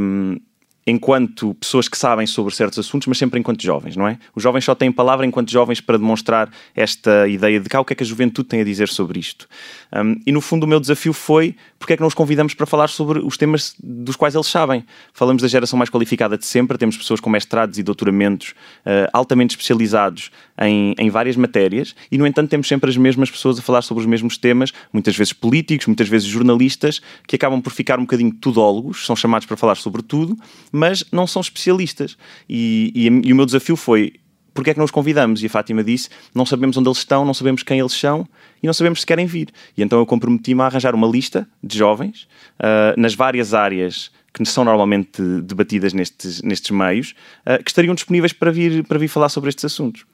Um, 0.00 0.38
enquanto 0.86 1.52
pessoas 1.54 1.88
que 1.88 1.98
sabem 1.98 2.26
sobre 2.26 2.54
certos 2.54 2.78
assuntos, 2.78 3.08
mas 3.08 3.18
sempre 3.18 3.40
enquanto 3.40 3.62
jovens, 3.62 3.96
não 3.96 4.06
é? 4.06 4.18
Os 4.34 4.42
jovens 4.42 4.64
só 4.64 4.74
têm 4.74 4.92
palavra 4.92 5.26
enquanto 5.26 5.50
jovens 5.50 5.80
para 5.80 5.98
demonstrar 5.98 6.48
esta 6.74 7.26
ideia 7.26 7.58
de 7.58 7.68
cá 7.68 7.80
o 7.80 7.84
que 7.84 7.92
é 7.92 7.96
que 7.96 8.04
a 8.04 8.06
juventude 8.06 8.48
tem 8.48 8.60
a 8.60 8.64
dizer 8.64 8.88
sobre 8.88 9.18
isto. 9.18 9.48
Um, 9.94 10.20
e 10.26 10.32
no 10.32 10.40
fundo 10.40 10.64
o 10.64 10.66
meu 10.66 10.80
desafio 10.80 11.12
foi 11.12 11.54
porque 11.78 11.92
é 11.92 11.96
que 11.96 12.00
não 12.00 12.08
os 12.08 12.14
convidamos 12.14 12.54
para 12.54 12.66
falar 12.66 12.88
sobre 12.88 13.20
os 13.20 13.36
temas 13.36 13.74
dos 13.82 14.16
quais 14.16 14.34
eles 14.34 14.46
sabem. 14.46 14.84
Falamos 15.12 15.42
da 15.42 15.48
geração 15.48 15.78
mais 15.78 15.90
qualificada 15.90 16.36
de 16.36 16.44
sempre, 16.44 16.76
temos 16.78 16.96
pessoas 16.96 17.20
com 17.20 17.30
mestrados 17.30 17.78
e 17.78 17.82
doutoramentos 17.82 18.50
uh, 18.84 19.08
altamente 19.12 19.52
especializados 19.52 20.30
em, 20.60 20.94
em 20.98 21.10
várias 21.10 21.36
matérias 21.36 21.94
e, 22.10 22.18
no 22.18 22.26
entanto, 22.26 22.50
temos 22.50 22.66
sempre 22.66 22.90
as 22.90 22.96
mesmas 22.96 23.30
pessoas 23.30 23.58
a 23.58 23.62
falar 23.62 23.82
sobre 23.82 24.02
os 24.02 24.06
mesmos 24.06 24.36
temas, 24.36 24.72
muitas 24.92 25.16
vezes 25.16 25.32
políticos, 25.32 25.86
muitas 25.86 26.08
vezes 26.08 26.26
jornalistas, 26.26 27.00
que 27.26 27.36
acabam 27.36 27.60
por 27.60 27.72
ficar 27.72 27.98
um 27.98 28.02
bocadinho 28.02 28.32
tudólogos, 28.32 29.06
são 29.06 29.14
chamados 29.14 29.46
para 29.46 29.56
falar 29.56 29.76
sobre 29.76 30.02
tudo, 30.02 30.36
mas 30.72 31.04
não 31.12 31.26
são 31.26 31.40
especialistas. 31.40 32.16
E, 32.48 32.92
e, 32.94 33.28
e 33.28 33.32
o 33.32 33.36
meu 33.36 33.46
desafio 33.46 33.76
foi 33.76 34.14
porque 34.56 34.70
é 34.70 34.72
que 34.72 34.78
não 34.78 34.86
os 34.86 34.90
convidamos? 34.90 35.42
E 35.42 35.46
a 35.46 35.50
Fátima 35.50 35.84
disse: 35.84 36.08
não 36.34 36.46
sabemos 36.46 36.78
onde 36.78 36.88
eles 36.88 36.98
estão, 36.98 37.26
não 37.26 37.34
sabemos 37.34 37.62
quem 37.62 37.78
eles 37.78 37.92
são 37.92 38.26
e 38.66 38.68
não 38.68 38.74
sabemos 38.74 39.00
se 39.00 39.06
querem 39.06 39.26
vir. 39.26 39.50
E 39.76 39.82
então 39.82 40.00
eu 40.00 40.04
comprometi-me 40.04 40.60
a 40.60 40.66
arranjar 40.66 40.92
uma 40.92 41.06
lista 41.06 41.48
de 41.62 41.78
jovens 41.78 42.26
uh, 42.58 43.00
nas 43.00 43.14
várias 43.14 43.54
áreas 43.54 44.10
que 44.34 44.44
são 44.44 44.64
normalmente 44.64 45.22
debatidas 45.42 45.92
nestes, 45.92 46.42
nestes 46.42 46.70
meios, 46.72 47.14
uh, 47.46 47.62
que 47.62 47.70
estariam 47.70 47.94
disponíveis 47.94 48.32
para 48.32 48.50
vir, 48.50 48.84
para 48.84 48.98
vir 48.98 49.06
falar 49.06 49.28
sobre 49.28 49.50
estes 49.50 49.64
assuntos. 49.64 50.04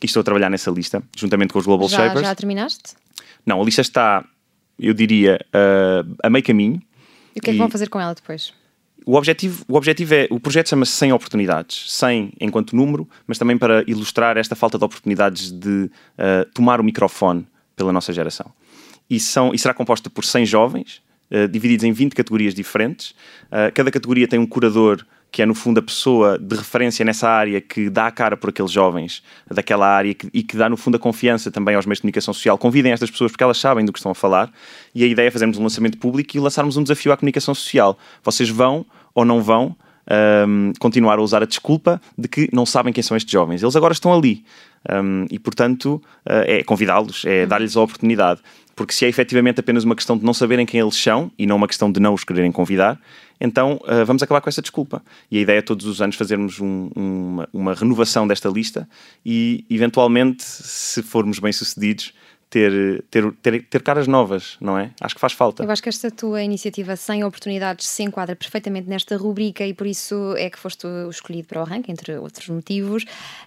E 0.00 0.06
estou 0.06 0.20
a 0.20 0.24
trabalhar 0.24 0.48
nessa 0.48 0.70
lista, 0.70 1.02
juntamente 1.16 1.52
com 1.52 1.58
os 1.58 1.66
Global 1.66 1.88
já, 1.88 1.96
Shapers. 1.96 2.20
Já 2.20 2.34
terminaste? 2.36 2.94
Não, 3.44 3.60
a 3.60 3.64
lista 3.64 3.80
está, 3.80 4.24
eu 4.78 4.94
diria, 4.94 5.44
uh, 5.48 6.16
a 6.22 6.30
meio 6.30 6.44
caminho. 6.44 6.80
E 7.34 7.40
o 7.40 7.42
que 7.42 7.50
é 7.50 7.52
que 7.52 7.58
vão 7.58 7.68
fazer 7.68 7.88
com 7.88 8.00
ela 8.00 8.14
depois? 8.14 8.54
O 9.04 9.16
objetivo, 9.16 9.64
o 9.68 9.74
objetivo 9.74 10.14
é, 10.14 10.28
o 10.30 10.38
projeto 10.38 10.68
chama-se 10.68 10.92
100 10.92 11.12
oportunidades, 11.14 11.90
100 11.92 12.34
enquanto 12.40 12.76
número, 12.76 13.08
mas 13.26 13.38
também 13.38 13.58
para 13.58 13.82
ilustrar 13.86 14.36
esta 14.36 14.54
falta 14.54 14.78
de 14.78 14.84
oportunidades 14.84 15.50
de 15.50 15.90
uh, 16.18 16.48
tomar 16.54 16.80
o 16.80 16.84
microfone 16.84 17.46
pela 17.78 17.92
nossa 17.92 18.12
geração. 18.12 18.52
E, 19.08 19.18
são, 19.18 19.54
e 19.54 19.58
será 19.58 19.72
composta 19.72 20.10
por 20.10 20.24
100 20.24 20.44
jovens, 20.44 21.00
uh, 21.30 21.48
divididos 21.48 21.84
em 21.84 21.92
20 21.92 22.14
categorias 22.14 22.54
diferentes. 22.54 23.10
Uh, 23.46 23.72
cada 23.72 23.90
categoria 23.90 24.28
tem 24.28 24.38
um 24.38 24.46
curador 24.46 25.06
que 25.30 25.42
é 25.42 25.46
no 25.46 25.54
fundo 25.54 25.78
a 25.78 25.82
pessoa 25.82 26.38
de 26.38 26.56
referência 26.56 27.04
nessa 27.04 27.28
área 27.28 27.60
que 27.60 27.90
dá 27.90 28.06
a 28.06 28.10
cara 28.10 28.36
por 28.36 28.48
aqueles 28.50 28.70
jovens 28.70 29.22
daquela 29.50 29.86
área 29.86 30.14
que, 30.14 30.28
e 30.32 30.42
que 30.42 30.56
dá 30.56 30.68
no 30.68 30.76
fundo 30.76 30.96
a 30.96 30.98
confiança 30.98 31.50
também 31.50 31.74
aos 31.74 31.84
meios 31.84 31.98
de 31.98 32.02
comunicação 32.02 32.32
social. 32.32 32.56
Convidem 32.56 32.92
estas 32.92 33.10
pessoas 33.10 33.30
porque 33.30 33.44
elas 33.44 33.58
sabem 33.58 33.84
do 33.84 33.92
que 33.92 33.98
estão 33.98 34.12
a 34.12 34.14
falar 34.14 34.50
e 34.94 35.04
a 35.04 35.06
ideia 35.06 35.28
é 35.28 35.30
fazermos 35.30 35.58
um 35.58 35.62
lançamento 35.62 35.98
público 35.98 36.36
e 36.36 36.40
lançarmos 36.40 36.76
um 36.76 36.82
desafio 36.82 37.12
à 37.12 37.16
comunicação 37.16 37.54
social. 37.54 37.98
Vocês 38.24 38.48
vão 38.48 38.86
ou 39.14 39.24
não 39.24 39.42
vão 39.42 39.76
um, 40.46 40.72
continuar 40.78 41.18
a 41.18 41.22
usar 41.22 41.42
a 41.42 41.46
desculpa 41.46 42.00
de 42.16 42.28
que 42.28 42.48
não 42.52 42.64
sabem 42.64 42.92
quem 42.92 43.02
são 43.02 43.16
estes 43.16 43.30
jovens. 43.30 43.62
Eles 43.62 43.76
agora 43.76 43.92
estão 43.92 44.14
ali 44.14 44.44
um, 44.90 45.26
e, 45.30 45.38
portanto, 45.38 46.02
uh, 46.26 46.44
é 46.46 46.62
convidá-los, 46.62 47.24
é 47.24 47.46
dar-lhes 47.46 47.76
a 47.76 47.82
oportunidade. 47.82 48.40
Porque 48.74 48.92
se 48.92 49.04
é 49.04 49.08
efetivamente 49.08 49.58
apenas 49.58 49.82
uma 49.82 49.96
questão 49.96 50.16
de 50.16 50.24
não 50.24 50.32
saberem 50.32 50.64
quem 50.64 50.80
eles 50.80 50.94
são 50.94 51.32
e 51.36 51.46
não 51.46 51.56
uma 51.56 51.66
questão 51.66 51.90
de 51.90 51.98
não 51.98 52.14
os 52.14 52.22
quererem 52.22 52.52
convidar, 52.52 53.00
então 53.40 53.80
uh, 53.84 54.04
vamos 54.06 54.22
acabar 54.22 54.40
com 54.40 54.48
essa 54.48 54.62
desculpa. 54.62 55.02
E 55.30 55.38
a 55.38 55.40
ideia 55.40 55.58
é 55.58 55.62
todos 55.62 55.84
os 55.86 56.00
anos 56.00 56.16
fazermos 56.16 56.60
um, 56.60 56.88
uma, 56.94 57.48
uma 57.52 57.74
renovação 57.74 58.26
desta 58.26 58.48
lista 58.48 58.88
e, 59.26 59.64
eventualmente, 59.68 60.44
se 60.44 61.02
formos 61.02 61.38
bem-sucedidos, 61.38 62.12
ter, 62.50 63.04
ter, 63.10 63.32
ter, 63.42 63.62
ter, 63.64 63.82
caras 63.82 64.06
novas, 64.06 64.56
não 64.60 64.78
é? 64.78 64.90
Acho 65.00 65.14
que 65.14 65.20
faz 65.20 65.32
falta. 65.32 65.62
Eu 65.62 65.70
acho 65.70 65.82
que 65.82 65.88
esta 65.88 66.10
tua 66.10 66.42
iniciativa 66.42 66.96
sem 66.96 67.22
oportunidades 67.22 67.86
se 67.86 68.02
enquadra 68.02 68.34
perfeitamente 68.34 68.88
nesta 68.88 69.16
rubrica 69.16 69.66
e 69.66 69.74
por 69.74 69.86
isso 69.86 70.34
é 70.36 70.48
que 70.48 70.58
foste 70.58 70.86
escolhido 71.10 71.48
para 71.48 71.60
o 71.60 71.64
ranking, 71.64 71.92
entre 71.92 72.16
outros 72.16 72.48
motivos. 72.48 73.04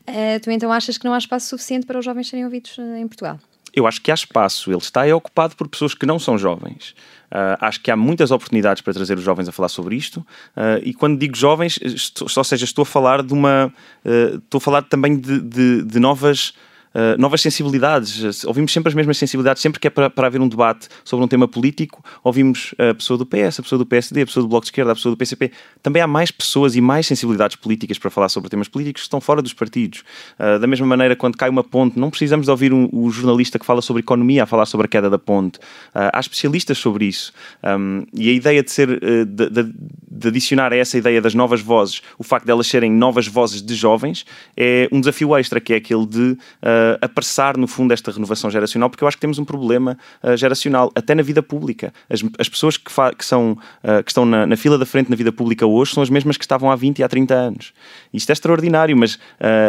Uh, 0.08 0.40
tu 0.42 0.52
então 0.52 0.72
achas 0.72 0.98
que 0.98 1.06
não 1.06 1.14
há 1.14 1.18
espaço 1.18 1.48
suficiente 1.48 1.86
para 1.86 1.98
os 1.98 2.06
jovens 2.06 2.30
serem 2.30 2.46
ouvidos 2.46 2.78
eh, 2.78 3.00
em 3.00 3.08
Portugal? 3.08 3.40
Eu 3.74 3.88
acho 3.88 4.02
que 4.02 4.12
há 4.12 4.14
espaço. 4.14 4.70
Ele 4.70 4.80
está 4.80 5.08
é 5.08 5.14
ocupado 5.14 5.56
por 5.56 5.68
pessoas 5.68 5.94
que 5.96 6.06
não 6.06 6.20
são 6.20 6.38
jovens. 6.38 6.94
Uh, 7.32 7.58
acho 7.62 7.80
que 7.82 7.90
há 7.90 7.96
muitas 7.96 8.30
oportunidades 8.30 8.82
para 8.82 8.94
trazer 8.94 9.18
os 9.18 9.24
jovens 9.24 9.48
a 9.48 9.52
falar 9.52 9.70
sobre 9.70 9.96
isto. 9.96 10.18
Uh, 10.18 10.84
e 10.84 10.94
quando 10.94 11.18
digo 11.18 11.36
jovens, 11.36 11.80
estou, 11.82 12.28
ou 12.36 12.44
seja, 12.44 12.66
estou 12.66 12.84
a 12.84 12.86
falar 12.86 13.24
de 13.24 13.34
uma. 13.34 13.74
Estou 14.04 14.58
a 14.58 14.62
falar 14.62 14.82
também 14.84 15.18
de, 15.18 15.40
de, 15.40 15.84
de 15.84 16.00
novas 16.00 16.54
uh, 16.94 17.20
novas 17.20 17.42
sensibilidades. 17.42 18.44
Ouvimos 18.46 18.72
sempre 18.72 18.90
as 18.90 18.96
mesmas 18.96 19.18
sensibilidades, 19.18 19.62
sempre 19.62 19.80
que 19.80 19.88
é 19.88 19.90
para, 19.90 20.10
para 20.10 20.28
haver 20.28 20.42
um 20.42 20.48
debate 20.48 20.88
sobre 21.04 21.26
um 21.26 21.28
tema 21.28 21.48
político, 21.48 22.04
ouvimos 22.24 22.74
a 22.78 22.94
pessoa 22.94 23.18
do 23.18 23.26
PS, 23.26 23.60
a 23.60 23.64
pessoa 23.64 23.80
do 23.80 23.86
PSD, 23.86 24.22
a 24.22 24.26
pessoa 24.26 24.44
do 24.44 24.48
Bloco 24.48 24.64
de 24.64 24.68
Esquerda, 24.68 24.92
a 24.92 24.96
pessoa 24.96 25.14
do 25.14 25.18
PCP. 25.18 25.52
Também 25.82 26.02
há 26.02 26.08
mais 26.08 26.32
pessoas 26.32 26.76
e 26.76 26.82
mais 26.82 27.08
sensibilidades 27.08 27.56
políticas 27.56 27.98
para 27.98 28.10
falar 28.10 28.30
sobre 28.30 28.50
temas 28.50 28.68
políticos 28.68 29.02
que 29.02 29.08
estão 29.08 29.22
fora 29.22 29.42
dos 29.42 29.54
partidos. 29.54 30.04
Uh, 30.40 30.60
da 30.60 30.68
mesma 30.68 30.86
maneira, 30.86 31.16
quando 31.16 31.38
cai 31.38 31.50
uma 31.50 31.64
ponte, 31.64 32.00
não 32.00 32.10
precisamos 32.10 32.46
de 32.46 32.52
ouvir 32.52 32.74
um, 32.74 32.90
o 32.92 33.10
jornalista 33.10 33.58
que 33.60 33.66
fala 33.66 33.82
sobre 33.82 34.02
economia 34.02 34.44
a 34.44 34.46
falar 34.46 34.66
sobre 34.66 34.86
a 34.86 34.88
queda 34.88 35.10
da 35.10 35.20
ponte. 35.20 35.58
Uh, 35.58 36.12
há 36.14 36.20
especialistas 36.20 36.78
sobre 36.78 37.06
isso. 37.06 37.34
Um, 37.64 38.06
e 38.14 38.30
a 38.30 38.34
ideia 38.34 38.64
de 38.64 38.72
ser, 38.72 39.00
de, 39.26 39.50
de, 39.50 39.74
de 40.10 40.28
adicionar 40.28 40.74
a 40.74 40.76
essa 40.76 40.98
ideia 40.98 41.22
das 41.22 41.34
novas 41.34 41.62
vozes, 41.62 42.02
o 42.18 42.24
facto 42.24 42.46
de 42.46 42.52
elas 42.52 42.68
serem 42.68 42.92
novas 42.92 43.28
vozes 43.28 43.62
de 43.62 43.76
jovens, 43.76 44.26
é 44.56 44.88
um 44.92 45.00
desafio 45.00 45.36
extra, 45.36 45.60
que 45.60 45.74
é 45.74 45.78
aquele 45.78 46.06
de 46.06 46.38
uh, 46.82 46.98
apressar, 47.02 47.58
no 47.58 47.68
fundo, 47.68 47.94
esta 47.94 48.12
renovação 48.12 48.50
geracional, 48.50 48.90
porque 48.90 49.04
eu 49.04 49.08
acho 49.08 49.18
que 49.18 49.22
temos 49.22 49.40
um 49.40 49.46
problema 49.46 49.98
uh, 50.24 50.36
geracional, 50.36 50.92
até 50.96 51.14
na 51.14 51.22
vida 51.22 51.44
pública. 51.44 51.94
As, 52.10 52.24
as 52.40 52.50
pessoas 52.50 52.78
que, 52.78 52.92
que, 53.18 53.26
são, 53.26 53.54
uh, 53.84 54.04
que 54.04 54.12
estão 54.12 54.26
na, 54.26 54.46
na, 54.46 54.58
fila 54.58 54.78
da 54.78 54.86
frente 54.86 55.10
na 55.10 55.16
vida 55.16 55.32
pública 55.32 55.66
hoje 55.66 55.94
são 55.94 56.04
as 56.04 56.10
mesmas 56.10 56.38
que 56.38 56.44
estavam 56.44 56.72
há 56.72 56.76
20 56.76 57.00
e 57.00 57.04
há 57.04 57.10
30 57.10 57.34
anos. 57.34 57.74
Isto 58.14 58.30
é 58.30 58.34
extraordinário, 58.34 58.96
mas 58.96 59.18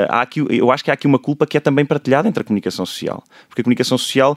há 0.09 0.23
aqui, 0.23 0.45
eu 0.49 0.71
acho 0.71 0.85
que 0.85 0.91
há 0.91 0.95
aqui 0.95 1.07
uma 1.07 1.19
culpa 1.19 1.47
que 1.47 1.57
é 1.57 1.61
também 1.61 1.85
partilhada 1.85 2.29
entre 2.29 2.41
a 2.41 2.45
comunicação 2.45 2.85
social, 2.85 3.23
porque 3.49 3.61
a 3.61 3.65
comunicação 3.65 3.97
social 3.97 4.37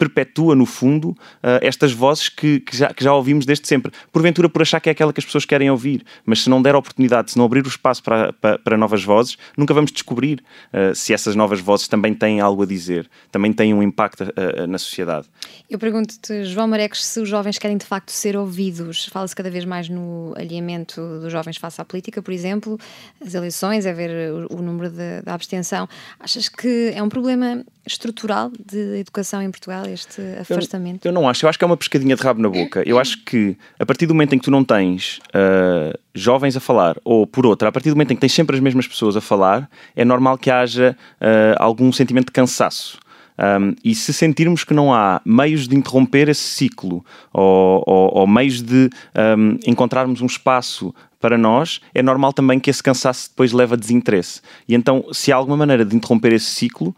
perpetua, 0.00 0.56
no 0.56 0.64
fundo, 0.64 1.10
uh, 1.10 1.60
estas 1.60 1.92
vozes 1.92 2.30
que, 2.30 2.60
que, 2.60 2.74
já, 2.74 2.88
que 2.88 3.04
já 3.04 3.12
ouvimos 3.12 3.44
desde 3.44 3.68
sempre. 3.68 3.92
Porventura 4.10 4.48
por 4.48 4.62
achar 4.62 4.80
que 4.80 4.88
é 4.88 4.92
aquela 4.92 5.12
que 5.12 5.20
as 5.20 5.26
pessoas 5.26 5.44
querem 5.44 5.70
ouvir, 5.70 6.02
mas 6.24 6.42
se 6.42 6.48
não 6.48 6.62
der 6.62 6.74
oportunidade, 6.74 7.32
se 7.32 7.36
não 7.36 7.44
abrir 7.44 7.66
o 7.66 7.68
espaço 7.68 8.02
para, 8.02 8.32
para, 8.32 8.58
para 8.58 8.78
novas 8.78 9.04
vozes, 9.04 9.36
nunca 9.58 9.74
vamos 9.74 9.92
descobrir 9.92 10.42
uh, 10.72 10.94
se 10.94 11.12
essas 11.12 11.36
novas 11.36 11.60
vozes 11.60 11.86
também 11.86 12.14
têm 12.14 12.40
algo 12.40 12.62
a 12.62 12.66
dizer, 12.66 13.10
também 13.30 13.52
têm 13.52 13.74
um 13.74 13.82
impacto 13.82 14.22
uh, 14.22 14.66
na 14.66 14.78
sociedade. 14.78 15.28
Eu 15.68 15.78
pergunto-te, 15.78 16.46
João 16.46 16.66
Marecos, 16.66 17.04
se 17.04 17.20
os 17.20 17.28
jovens 17.28 17.58
querem 17.58 17.76
de 17.76 17.84
facto 17.84 18.10
ser 18.10 18.36
ouvidos. 18.36 19.04
Fala-se 19.06 19.36
cada 19.36 19.50
vez 19.50 19.66
mais 19.66 19.88
no 19.90 20.32
alinhamento 20.34 21.20
dos 21.20 21.30
jovens 21.30 21.58
face 21.58 21.78
à 21.78 21.84
política, 21.84 22.22
por 22.22 22.32
exemplo, 22.32 22.78
as 23.24 23.34
eleições, 23.34 23.84
é 23.84 23.92
ver 23.92 24.32
o, 24.32 24.56
o 24.56 24.62
número 24.62 24.90
da 24.90 25.34
abstenção. 25.34 25.86
Achas 26.18 26.48
que 26.48 26.92
é 26.94 27.02
um 27.02 27.08
problema 27.08 27.64
estrutural 27.86 28.50
de 28.50 28.98
educação 28.98 29.42
em 29.42 29.50
Portugal, 29.50 29.84
este 29.92 30.20
afastamento? 30.40 31.04
Eu, 31.04 31.10
eu, 31.10 31.12
não 31.12 31.28
acho, 31.28 31.44
eu 31.44 31.48
acho 31.48 31.58
que 31.58 31.64
é 31.64 31.66
uma 31.66 31.76
pescadinha 31.76 32.16
de 32.16 32.22
rabo 32.22 32.40
na 32.40 32.48
boca. 32.48 32.82
Eu 32.86 32.98
acho 32.98 33.24
que 33.24 33.56
a 33.78 33.86
partir 33.86 34.06
do 34.06 34.14
momento 34.14 34.34
em 34.34 34.38
que 34.38 34.44
tu 34.44 34.50
não 34.50 34.64
tens 34.64 35.20
uh, 35.28 35.98
jovens 36.14 36.56
a 36.56 36.60
falar, 36.60 36.96
ou 37.04 37.26
por 37.26 37.46
outra, 37.46 37.68
a 37.68 37.72
partir 37.72 37.90
do 37.90 37.96
momento 37.96 38.12
em 38.12 38.14
que 38.14 38.20
tens 38.20 38.32
sempre 38.32 38.56
as 38.56 38.62
mesmas 38.62 38.86
pessoas 38.86 39.16
a 39.16 39.20
falar, 39.20 39.68
é 39.94 40.04
normal 40.04 40.38
que 40.38 40.50
haja 40.50 40.96
uh, 41.20 41.56
algum 41.58 41.92
sentimento 41.92 42.26
de 42.26 42.32
cansaço. 42.32 42.98
Um, 43.40 43.74
e 43.82 43.94
se 43.94 44.12
sentirmos 44.12 44.64
que 44.64 44.74
não 44.74 44.92
há 44.92 45.22
meios 45.24 45.66
de 45.66 45.74
interromper 45.74 46.28
esse 46.28 46.42
ciclo 46.42 47.02
ou, 47.32 47.82
ou, 47.86 48.18
ou 48.18 48.26
meios 48.26 48.60
de 48.60 48.90
um, 49.38 49.58
encontrarmos 49.66 50.20
um 50.20 50.26
espaço 50.26 50.94
para 51.20 51.36
nós, 51.36 51.80
é 51.94 52.02
normal 52.02 52.32
também 52.32 52.58
que 52.58 52.70
esse 52.70 52.82
cansaço 52.82 53.28
depois 53.28 53.52
leve 53.52 53.74
a 53.74 53.76
desinteresse. 53.76 54.40
E 54.66 54.74
então, 54.74 55.04
se 55.12 55.30
há 55.30 55.36
alguma 55.36 55.56
maneira 55.56 55.84
de 55.84 55.94
interromper 55.94 56.32
esse 56.32 56.46
ciclo, 56.46 56.96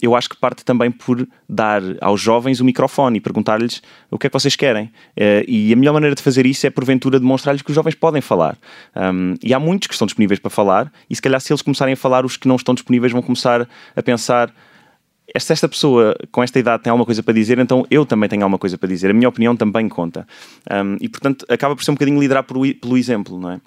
eu 0.00 0.16
acho 0.16 0.30
que 0.30 0.36
parte 0.36 0.64
também 0.64 0.90
por 0.90 1.28
dar 1.46 1.82
aos 2.00 2.22
jovens 2.22 2.60
o 2.60 2.64
microfone 2.64 3.18
e 3.18 3.20
perguntar-lhes 3.20 3.82
o 4.10 4.18
que 4.18 4.26
é 4.26 4.30
que 4.30 4.34
vocês 4.34 4.56
querem. 4.56 4.86
Uh, 4.86 5.44
e 5.46 5.72
a 5.74 5.76
melhor 5.76 5.92
maneira 5.92 6.16
de 6.16 6.22
fazer 6.22 6.46
isso 6.46 6.66
é, 6.66 6.70
porventura, 6.70 7.20
demonstrar-lhes 7.20 7.60
que 7.60 7.70
os 7.70 7.74
jovens 7.74 7.94
podem 7.94 8.22
falar. 8.22 8.56
Um, 8.96 9.34
e 9.42 9.52
há 9.52 9.60
muitos 9.60 9.88
que 9.88 9.94
estão 9.94 10.06
disponíveis 10.06 10.40
para 10.40 10.50
falar, 10.50 10.90
e 11.10 11.14
se 11.14 11.20
calhar, 11.20 11.38
se 11.38 11.52
eles 11.52 11.60
começarem 11.60 11.92
a 11.92 11.96
falar, 11.98 12.24
os 12.24 12.38
que 12.38 12.48
não 12.48 12.56
estão 12.56 12.74
disponíveis 12.74 13.12
vão 13.12 13.20
começar 13.20 13.68
a 13.94 14.02
pensar 14.02 14.50
se 15.38 15.52
esta 15.52 15.68
pessoa 15.68 16.16
com 16.30 16.42
esta 16.42 16.58
idade 16.58 16.82
tem 16.82 16.90
alguma 16.90 17.06
coisa 17.06 17.22
para 17.22 17.34
dizer, 17.34 17.58
então 17.58 17.86
eu 17.90 18.04
também 18.04 18.28
tenho 18.28 18.42
alguma 18.42 18.58
coisa 18.58 18.76
para 18.78 18.88
dizer. 18.88 19.10
A 19.10 19.14
minha 19.14 19.28
opinião 19.28 19.56
também 19.56 19.88
conta. 19.88 20.26
Um, 20.70 20.96
e, 21.00 21.08
portanto, 21.08 21.44
acaba 21.48 21.74
por 21.74 21.82
ser 21.82 21.90
um 21.90 21.94
bocadinho 21.94 22.20
liderar 22.20 22.44
por, 22.44 22.56
pelo 22.74 22.96
exemplo, 22.96 23.38
não 23.38 23.50
é? 23.50 23.60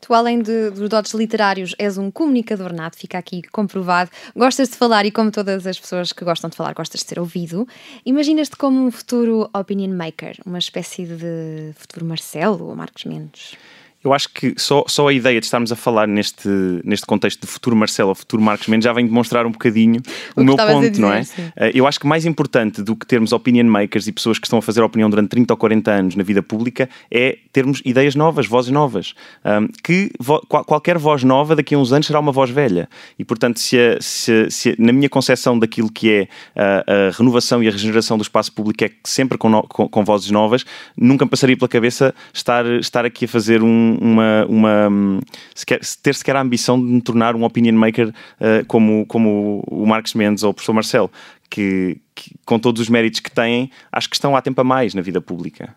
Tu, 0.00 0.12
além 0.12 0.42
de, 0.42 0.70
dos 0.70 0.88
dotes 0.90 1.14
literários, 1.14 1.74
és 1.78 1.96
um 1.96 2.10
comunicador 2.10 2.74
nato, 2.74 2.98
fica 2.98 3.16
aqui 3.16 3.40
comprovado. 3.50 4.10
Gostas 4.36 4.68
de 4.68 4.76
falar 4.76 5.06
e, 5.06 5.10
como 5.10 5.30
todas 5.30 5.66
as 5.66 5.80
pessoas 5.80 6.12
que 6.12 6.24
gostam 6.24 6.50
de 6.50 6.56
falar, 6.56 6.74
gostas 6.74 7.00
de 7.00 7.06
ser 7.06 7.18
ouvido. 7.18 7.66
Imaginas-te 8.04 8.54
como 8.56 8.86
um 8.86 8.90
futuro 8.90 9.48
opinion 9.54 9.94
maker, 9.96 10.36
uma 10.44 10.58
espécie 10.58 11.06
de 11.06 11.72
futuro 11.76 12.04
Marcelo 12.04 12.66
ou 12.66 12.76
Marcos 12.76 13.04
Mendes? 13.04 13.56
Eu 14.04 14.12
acho 14.12 14.28
que 14.28 14.54
só, 14.58 14.84
só 14.86 15.08
a 15.08 15.12
ideia 15.12 15.40
de 15.40 15.46
estarmos 15.46 15.72
a 15.72 15.76
falar 15.76 16.06
neste, 16.06 16.48
neste 16.84 17.06
contexto 17.06 17.40
de 17.40 17.46
futuro 17.46 17.74
Marcelo 17.74 18.10
ou 18.10 18.14
futuro 18.14 18.42
Marcos 18.42 18.68
Mendes 18.68 18.84
já 18.84 18.92
vem 18.92 19.06
demonstrar 19.06 19.46
um 19.46 19.50
bocadinho 19.50 20.02
o, 20.36 20.42
o 20.42 20.44
meu 20.44 20.56
ponto, 20.56 20.90
dizer, 20.90 21.00
não 21.00 21.10
é? 21.10 21.24
Sim. 21.24 21.50
Eh, 21.56 21.72
eu 21.74 21.86
acho 21.86 21.98
que 21.98 22.06
mais 22.06 22.26
importante 22.26 22.82
do 22.82 22.94
que 22.94 23.06
termos 23.06 23.32
opinion 23.32 23.64
makers 23.64 24.06
e 24.06 24.12
pessoas 24.12 24.38
que 24.38 24.46
estão 24.46 24.58
a 24.58 24.62
fazer 24.62 24.82
opinião 24.82 25.08
durante 25.08 25.30
30 25.30 25.54
ou 25.54 25.56
40 25.56 25.90
anos 25.90 26.16
na 26.16 26.22
vida 26.22 26.42
pública 26.42 26.88
é 27.10 27.38
termos 27.50 27.80
ideias 27.82 28.14
novas, 28.14 28.46
vozes 28.46 28.70
novas. 28.70 29.14
Um, 29.42 29.68
que 29.82 30.10
vo, 30.20 30.38
qualquer 30.40 30.98
voz 30.98 31.24
nova 31.24 31.56
daqui 31.56 31.74
a 31.74 31.78
uns 31.78 31.90
anos 31.90 32.06
será 32.06 32.20
uma 32.20 32.32
voz 32.32 32.50
velha. 32.50 32.88
E 33.18 33.24
portanto, 33.24 33.58
se, 33.58 33.78
a, 33.78 33.96
se, 34.00 34.50
se 34.50 34.76
na 34.78 34.92
minha 34.92 35.08
concepção 35.08 35.58
daquilo 35.58 35.90
que 35.90 36.10
é 36.10 36.28
a, 36.54 37.08
a, 37.08 37.10
renovação 37.16 37.62
e 37.62 37.68
a 37.68 37.70
regeneração 37.70 38.18
do 38.18 38.22
espaço 38.22 38.52
público 38.52 38.84
é 38.84 38.90
sempre 39.02 39.38
com, 39.38 39.48
no, 39.48 39.62
com, 39.62 39.88
com 39.88 40.04
vozes 40.04 40.30
novas, 40.30 40.64
nunca 40.94 41.24
me 41.24 41.30
passaria 41.30 41.56
pela 41.56 41.68
cabeça 41.68 42.14
estar, 42.34 42.66
estar 42.66 43.06
aqui 43.06 43.24
a 43.24 43.28
fazer 43.28 43.62
um 43.62 43.93
uma, 44.00 44.46
uma 44.46 45.20
sequer, 45.54 45.80
ter 46.02 46.14
sequer 46.14 46.36
a 46.36 46.40
ambição 46.40 46.78
de 46.78 46.86
me 46.86 47.00
tornar 47.00 47.34
um 47.34 47.44
opinion 47.44 47.74
maker 47.74 48.08
uh, 48.08 48.64
como, 48.66 49.04
como 49.06 49.64
o 49.66 49.86
Marcos 49.86 50.14
Mendes 50.14 50.42
ou 50.42 50.50
o 50.50 50.54
professor 50.54 50.72
Marcelo, 50.72 51.10
que, 51.50 52.00
que, 52.14 52.34
com 52.44 52.58
todos 52.58 52.82
os 52.82 52.88
méritos 52.88 53.20
que 53.20 53.30
têm, 53.30 53.70
acho 53.92 54.08
que 54.08 54.16
estão 54.16 54.34
há 54.36 54.42
tempo 54.42 54.60
a 54.60 54.64
mais 54.64 54.94
na 54.94 55.02
vida 55.02 55.20
pública. 55.20 55.74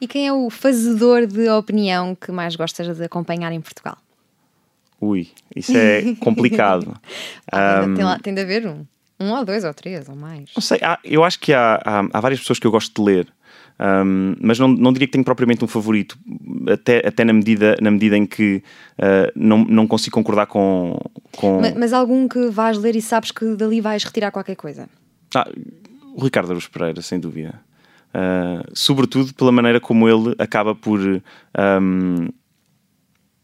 E 0.00 0.08
quem 0.08 0.26
é 0.26 0.32
o 0.32 0.50
fazedor 0.50 1.26
de 1.26 1.48
opinião 1.50 2.14
que 2.14 2.32
mais 2.32 2.56
gostas 2.56 2.96
de 2.96 3.04
acompanhar 3.04 3.52
em 3.52 3.60
Portugal? 3.60 3.96
Ui, 5.00 5.28
isso 5.56 5.76
é 5.76 6.14
complicado. 6.16 6.94
ah, 7.50 7.84
um, 7.86 7.94
tem, 7.94 8.04
lá, 8.04 8.18
tem 8.18 8.34
de 8.34 8.40
haver 8.40 8.66
um. 8.66 8.84
Um 9.20 9.32
ou 9.32 9.44
dois 9.44 9.64
ou 9.64 9.74
três 9.74 10.08
ou 10.08 10.16
mais. 10.16 10.50
Não 10.56 10.62
sei, 10.62 10.78
há, 10.82 10.98
eu 11.04 11.22
acho 11.22 11.38
que 11.38 11.52
há, 11.52 11.80
há, 11.84 12.08
há, 12.12 12.20
várias 12.20 12.40
pessoas 12.40 12.58
que 12.58 12.66
eu 12.66 12.70
gosto 12.70 12.94
de 12.94 13.02
ler. 13.02 13.28
Um, 13.78 14.34
mas 14.40 14.58
não, 14.58 14.68
não 14.68 14.92
diria 14.92 15.06
que 15.06 15.12
tenho 15.12 15.24
propriamente 15.24 15.64
um 15.64 15.68
favorito, 15.68 16.18
até, 16.70 17.06
até 17.06 17.24
na, 17.24 17.32
medida, 17.32 17.76
na 17.80 17.90
medida 17.90 18.16
em 18.16 18.26
que 18.26 18.62
uh, 18.98 19.32
não, 19.34 19.64
não 19.64 19.86
consigo 19.86 20.14
concordar 20.14 20.46
com. 20.46 20.98
com... 21.36 21.60
Mas, 21.60 21.74
mas, 21.74 21.92
algum 21.92 22.28
que 22.28 22.48
vais 22.50 22.76
ler 22.78 22.94
e 22.96 23.02
sabes 23.02 23.30
que 23.30 23.56
dali 23.56 23.80
vais 23.80 24.04
retirar 24.04 24.30
qualquer 24.30 24.56
coisa? 24.56 24.88
Ah, 25.34 25.48
o 26.14 26.22
Ricardo 26.22 26.50
Aruz 26.50 26.66
Pereira, 26.66 27.00
sem 27.00 27.18
dúvida. 27.18 27.60
Uh, 28.12 28.66
sobretudo 28.74 29.32
pela 29.32 29.52
maneira 29.52 29.80
como 29.80 30.08
ele 30.08 30.34
acaba 30.38 30.74
por 30.74 30.98
um, 30.98 32.28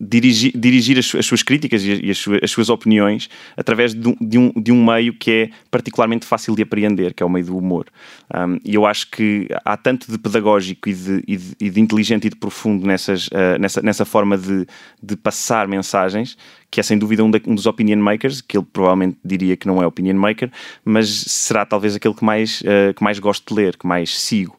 dirigir, 0.01 0.53
dirigir 0.55 0.99
as, 0.99 1.15
as, 1.15 1.25
suas 1.25 1.43
críticas 1.43 1.83
e 1.83 2.11
as, 2.11 2.19
suas, 2.19 2.41
as 2.43 2.51
suas 2.51 2.69
opiniões 2.69 3.31
através 3.57 3.95
de 3.95 4.09
um, 4.09 4.17
de, 4.21 4.39
um, 4.39 4.53
de 4.55 4.73
um, 4.73 4.85
meio 4.85 5.15
que 5.15 5.31
é 5.31 5.51
particularmente 5.71 6.27
fácil 6.27 6.55
de 6.55 6.63
apreender, 6.63 7.15
que 7.15 7.23
é 7.23 7.27
o 7.27 7.31
meio 7.31 7.47
do 7.47 7.57
humor. 7.57 7.87
Um, 8.35 8.59
e 8.65 8.75
eu 8.75 8.85
acho 8.85 9.11
que 9.11 9.49
há 9.65 9.77
tanto 9.77 10.11
de 10.11 10.19
pedagógico 10.19 10.89
e 10.89 10.95
de, 10.95 11.25
e 11.27 11.37
de, 11.37 11.57
e 11.61 11.71
de 11.71 11.81
inteligente 11.81 12.27
e 12.27 12.31
de 12.31 12.37
profundo 12.37 12.87
nessas, 12.87 13.29
uh, 13.29 13.59
nessa, 13.59 13.81
nessa 13.81 14.05
forma 14.05 14.37
de, 14.37 14.67
de 15.03 15.17
passar 15.17 15.67
mensagens 15.67 16.37
que 16.71 16.81
é 16.81 16.83
sem 16.83 16.99
dúvida 16.99 17.25
um, 17.25 17.31
um, 17.47 17.55
dos 17.55 17.65
opinion 17.65 17.99
makers, 17.99 18.41
que 18.41 18.59
ele 18.59 18.67
provavelmente 18.71 19.17
diria 19.25 19.57
que 19.57 19.67
não 19.67 19.83
é 19.83 19.87
opinion 19.87 20.17
maker, 20.17 20.51
mas 20.85 21.09
será 21.09 21.65
talvez 21.65 21.95
aquele 21.95 22.13
que 22.13 22.25
mais, 22.25 22.61
uh, 22.63 22.93
que 22.95 23.03
mais 23.03 23.19
gosto 23.19 23.55
de 23.55 23.63
ler, 23.63 23.77
que 23.77 23.87
mais 23.87 24.19
sigo. 24.19 24.59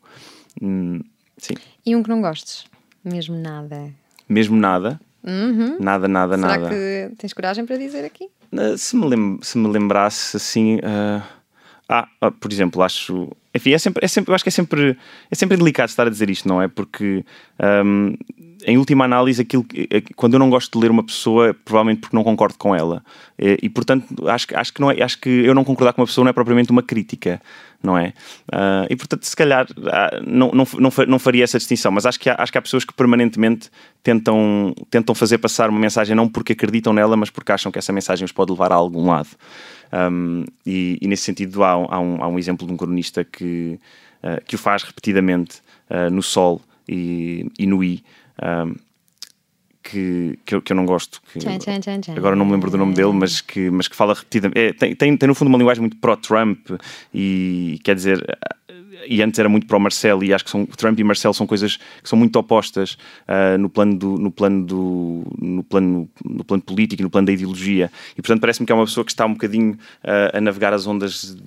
Hum, 0.60 1.02
sim. 1.38 1.54
E 1.86 1.95
um 1.95 2.02
que 2.02 2.10
não 2.10 2.21
gostes? 2.21 2.65
Mesmo 3.04 3.36
nada. 3.36 3.93
Mesmo 4.28 4.58
nada? 4.58 5.00
Uhum. 5.28 5.78
Nada, 5.80 6.08
nada, 6.08 6.38
Será 6.38 6.48
nada. 6.48 6.70
Será 6.70 7.10
que 7.10 7.16
tens 7.18 7.34
coragem 7.34 7.66
para 7.66 7.78
dizer 7.78 8.06
aqui? 8.06 8.30
Uh, 8.54 8.78
se, 8.78 8.96
me 8.96 9.06
lem 9.06 9.40
se 9.42 9.58
me 9.58 9.68
lembrasse 9.68 10.38
assim. 10.38 10.78
Uh... 10.78 11.22
Ah, 11.90 12.08
por 12.40 12.52
exemplo, 12.52 12.82
acho. 12.82 13.30
Enfim, 13.58 13.74
é 13.74 13.78
sempre, 13.78 14.06
é 14.06 14.08
sempre, 14.08 14.32
eu 14.32 14.36
acho 14.36 14.43
que 14.43 14.50
é 14.50 14.52
sempre, 14.52 14.98
é 15.30 15.36
sempre 15.36 15.58
delicado 15.58 15.89
estar 15.89 16.08
a 16.08 16.10
dizer 16.10 16.30
isto, 16.30 16.48
não 16.48 16.62
é? 16.62 16.67
Porque, 16.67 17.26
um, 17.86 18.15
em 18.65 18.78
última 18.78 19.06
análise, 19.06 19.41
aquilo 19.41 19.63
que, 19.63 19.88
é 19.91 20.02
quando 20.15 20.34
eu 20.34 20.39
não 20.39 20.50
gosto 20.50 20.72
de 20.72 20.84
ler 20.84 20.91
uma 20.91 21.04
pessoa, 21.04 21.50
é 21.50 21.54
provavelmente 21.54 22.02
porque 22.02 22.15
não 22.15 22.24
concordo 22.24 22.56
com 22.58 22.76
ela. 22.76 23.04
E, 23.38 23.58
e, 23.63 23.70
portanto, 23.70 24.30
acho, 24.30 24.48
acho, 24.54 24.74
que 24.74 24.80
não 24.80 24.91
é, 24.91 25.02
acho 25.02 25.20
que 25.20 25.30
eu 25.30 25.54
não 25.54 25.63
concordar 25.63 25.93
com 25.93 26.02
uma 26.02 26.08
pessoa 26.08 26.24
não 26.24 26.30
é 26.30 26.34
propriamente 26.34 26.72
uma 26.72 26.84
crítica 26.84 27.41
não 27.82 27.98
é? 27.98 28.13
Uh, 28.52 28.88
e 28.89 28.96
portanto, 28.96 29.24
se 29.24 29.36
calhar 29.36 29.65
uh, 29.70 30.24
não, 30.26 30.52
não, 30.52 30.65
não, 31.08 31.20
faria 31.20 31.43
essa 31.43 31.58
distinção, 31.58 31.91
mas 31.91 32.06
acho 32.06 32.20
que, 32.20 32.30
há, 32.30 32.36
acho 32.38 32.52
que 32.52 32.58
há 32.58 32.62
pessoas 32.62 32.84
que 32.84 32.93
permanentemente 32.93 33.70
tentam, 34.02 34.74
tentam 34.89 35.13
fazer 35.13 35.38
passar 35.38 35.70
uma 35.70 35.80
mensagem 35.80 36.15
não 36.15 36.28
porque 36.28 36.54
acreditam 36.54 36.91
nela, 36.91 37.15
mas 37.15 37.30
porque 37.30 37.52
acham 37.52 37.72
que 37.72 37.80
essa 37.80 37.93
mensagem 37.93 38.26
os 38.26 38.32
pode 38.32 38.52
levar 38.52 38.72
a 38.72 38.76
algum 38.76 39.08
lado. 39.08 39.30
Um, 39.93 40.43
e, 40.65 40.98
e, 41.02 41.08
nesse 41.08 41.24
sentido, 41.24 41.63
há, 41.63 41.72
há, 41.72 42.00
um, 42.00 42.22
há 42.22 42.28
um 42.28 42.38
exemplo 42.38 42.67
de 42.67 42.74
um 42.74 42.78
cronista 42.78 43.24
que, 43.24 43.47
uh, 44.24 44.44
que 44.46 44.56
o 44.56 44.58
faz 44.58 44.84
repetidamente 44.84 45.62
no 46.12 46.22
Sol 46.22 46.62
e, 46.88 47.50
e 47.58 47.66
no 47.66 47.82
I. 47.82 48.04
Um, 48.44 48.76
que, 49.90 50.38
que, 50.46 50.56
eu, 50.56 50.62
que 50.62 50.72
eu 50.74 50.76
não 50.76 50.86
gosto. 50.86 51.22
Que 51.32 51.40
tchan, 51.40 51.58
tchan, 51.60 52.02
tchan, 52.02 52.14
agora 52.16 52.36
não 52.36 52.46
me 52.46 52.52
lembro 52.52 52.70
do 52.70 52.78
nome 52.78 52.94
dele, 52.94 53.14
mas 53.14 53.40
que, 53.40 53.70
mas 53.70 53.88
que 53.88 53.96
fala 53.96 54.14
repetidamente. 54.14 54.60
É, 54.60 54.74
tem, 54.74 54.96
tem, 54.96 55.16
tem 55.16 55.28
no 55.28 55.34
fundo 55.34 55.48
uma 55.48 55.58
linguagem 55.58 55.82
muito 55.82 55.98
pró-Trump 55.98 56.70
e 57.14 57.80
quer 57.84 57.96
dizer. 57.96 58.38
E 59.08 59.22
antes 59.22 59.40
era 59.40 59.48
muito 59.48 59.68
pró 59.68 59.80
Marcelo 59.80 60.24
e 60.24 60.34
acho 60.34 60.44
que 60.44 60.50
são, 60.50 60.66
Trump 60.66 61.00
e 61.00 61.04
Marcelo 61.04 61.34
são 61.34 61.46
coisas 61.46 61.78
que 61.78 62.10
são 62.10 62.18
muito 62.18 62.36
opostas 62.38 62.98
uh, 63.28 63.58
no 63.58 63.70
plano 63.70 63.96
do, 63.96 64.18
no 64.18 64.32
plano 64.32 64.66
do 64.66 65.24
no 65.38 65.64
plano 65.64 66.10
no 66.26 66.44
plano 66.44 66.64
político 66.64 67.02
e 67.02 67.04
no 67.04 67.10
plano 67.10 67.28
da 67.28 67.32
ideologia 67.32 67.92
e 68.18 68.22
portanto 68.22 68.42
parece-me 68.42 68.66
que 68.66 68.72
é 68.72 68.76
uma 68.76 68.86
pessoa 68.86 69.06
que 69.06 69.12
está 69.12 69.26
um 69.26 69.34
bocadinho 69.34 69.74
uh, 70.04 70.36
a 70.36 70.42
navegar 70.42 70.74
as 70.74 70.88
ondas 70.88 71.38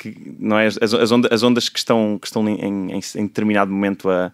que, 0.00 0.36
não 0.38 0.58
é? 0.58 0.66
As, 0.66 0.78
as, 0.82 1.12
ondas, 1.12 1.30
as 1.30 1.42
ondas 1.42 1.68
que 1.68 1.78
estão, 1.78 2.18
que 2.18 2.26
estão 2.26 2.48
em, 2.48 2.92
em, 2.92 3.00
em 3.16 3.26
determinado 3.26 3.70
momento 3.70 4.08
a, 4.10 4.32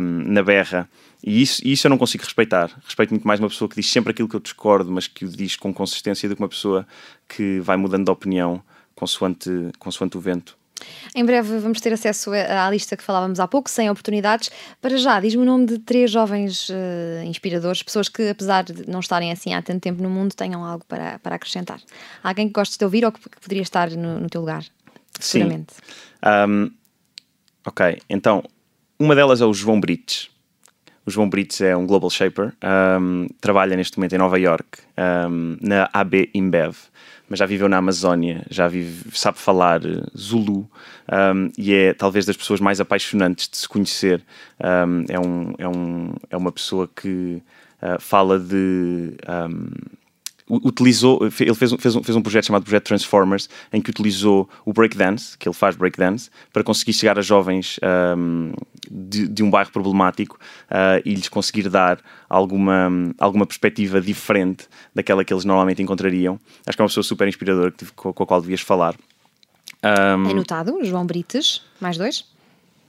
na 0.00 0.42
berra 0.42 0.88
e 1.26 1.40
isso, 1.40 1.66
isso 1.66 1.86
eu 1.86 1.88
não 1.88 1.96
consigo 1.96 2.22
respeitar. 2.22 2.70
Respeito 2.84 3.10
muito 3.10 3.26
mais 3.26 3.40
uma 3.40 3.48
pessoa 3.48 3.66
que 3.66 3.76
diz 3.76 3.90
sempre 3.90 4.10
aquilo 4.10 4.28
que 4.28 4.36
eu 4.36 4.40
discordo, 4.40 4.92
mas 4.92 5.06
que 5.06 5.24
o 5.24 5.28
diz 5.28 5.56
com 5.56 5.72
consistência, 5.72 6.28
do 6.28 6.36
que 6.36 6.42
uma 6.42 6.48
pessoa 6.50 6.86
que 7.26 7.60
vai 7.60 7.78
mudando 7.78 8.04
de 8.04 8.10
opinião 8.10 8.62
consoante, 8.94 9.50
consoante 9.78 10.18
o 10.18 10.20
vento. 10.20 10.54
Em 11.14 11.24
breve 11.24 11.58
vamos 11.58 11.80
ter 11.80 11.94
acesso 11.94 12.30
à 12.32 12.68
lista 12.70 12.94
que 12.94 13.02
falávamos 13.02 13.40
há 13.40 13.48
pouco, 13.48 13.70
sem 13.70 13.88
oportunidades. 13.88 14.50
Para 14.82 14.98
já, 14.98 15.18
diz-me 15.18 15.42
o 15.42 15.46
nome 15.46 15.64
de 15.64 15.78
três 15.78 16.10
jovens 16.10 16.68
uh, 16.68 17.24
inspiradores, 17.24 17.82
pessoas 17.82 18.10
que, 18.10 18.28
apesar 18.28 18.64
de 18.64 18.86
não 18.86 19.00
estarem 19.00 19.32
assim 19.32 19.54
há 19.54 19.62
tanto 19.62 19.80
tempo 19.80 20.02
no 20.02 20.10
mundo, 20.10 20.34
tenham 20.34 20.62
algo 20.62 20.84
para, 20.86 21.18
para 21.20 21.36
acrescentar. 21.36 21.80
Alguém 22.22 22.48
que 22.48 22.52
gostes 22.52 22.76
de 22.76 22.84
ouvir 22.84 23.02
ou 23.02 23.10
que, 23.10 23.20
que 23.20 23.40
poderia 23.40 23.62
estar 23.62 23.90
no, 23.92 24.20
no 24.20 24.28
teu 24.28 24.42
lugar? 24.42 24.62
Sim. 25.20 25.66
Um, 26.48 26.70
ok, 27.66 28.00
então, 28.08 28.42
uma 28.98 29.14
delas 29.14 29.40
é 29.40 29.44
o 29.44 29.52
João 29.52 29.80
Brites. 29.80 30.30
O 31.06 31.10
João 31.10 31.28
Brites 31.28 31.60
é 31.60 31.76
um 31.76 31.86
Global 31.86 32.08
Shaper, 32.08 32.54
um, 32.98 33.26
trabalha 33.40 33.76
neste 33.76 33.98
momento 33.98 34.14
em 34.14 34.18
Nova 34.18 34.38
York, 34.38 34.80
um, 35.28 35.56
na 35.60 35.88
AB 35.92 36.30
InBev, 36.32 36.76
mas 37.28 37.38
já 37.38 37.46
viveu 37.46 37.68
na 37.68 37.76
Amazónia, 37.76 38.44
já 38.48 38.68
vive, 38.68 39.10
sabe 39.16 39.38
falar 39.38 39.80
Zulu 40.16 40.68
um, 41.12 41.50
e 41.58 41.74
é 41.74 41.92
talvez 41.92 42.24
das 42.24 42.36
pessoas 42.36 42.58
mais 42.58 42.80
apaixonantes 42.80 43.48
de 43.48 43.56
se 43.58 43.68
conhecer. 43.68 44.22
é, 44.58 45.20
um, 45.20 45.54
é, 45.58 45.68
um, 45.68 46.14
é 46.30 46.36
uma 46.36 46.50
pessoa 46.50 46.88
que 46.88 47.42
uh, 47.82 48.00
fala 48.00 48.38
de 48.38 49.14
utilizou, 50.48 51.18
ele 51.22 51.30
fez, 51.30 51.72
fez, 51.72 51.96
um, 51.96 52.02
fez 52.02 52.16
um 52.16 52.22
projeto 52.22 52.46
chamado 52.46 52.62
Projeto 52.64 52.84
Transformers, 52.84 53.48
em 53.72 53.80
que 53.80 53.90
utilizou 53.90 54.48
o 54.64 54.72
breakdance, 54.72 55.36
que 55.38 55.48
ele 55.48 55.54
faz 55.54 55.74
breakdance, 55.76 56.30
para 56.52 56.62
conseguir 56.62 56.92
chegar 56.92 57.18
a 57.18 57.22
jovens 57.22 57.78
um, 58.16 58.52
de, 58.90 59.26
de, 59.26 59.42
um 59.42 59.50
bairro 59.50 59.70
problemático 59.70 60.38
uh, 60.70 61.00
e 61.04 61.14
lhes 61.14 61.28
conseguir 61.28 61.68
dar 61.68 61.98
alguma, 62.28 62.90
alguma 63.18 63.46
perspectiva 63.46 64.00
diferente 64.00 64.68
daquela 64.94 65.24
que 65.24 65.32
eles 65.32 65.44
normalmente 65.44 65.82
encontrariam. 65.82 66.38
Acho 66.66 66.76
que 66.76 66.82
é 66.82 66.84
uma 66.84 66.88
pessoa 66.88 67.04
super 67.04 67.26
inspiradora 67.26 67.72
com, 67.96 68.10
a 68.10 68.26
qual 68.26 68.40
devias 68.40 68.60
falar. 68.60 68.94
Um, 69.82 70.30
é 70.30 70.34
notado, 70.34 70.78
João 70.84 71.06
Brites, 71.06 71.62
mais 71.80 71.96
dois? 71.96 72.33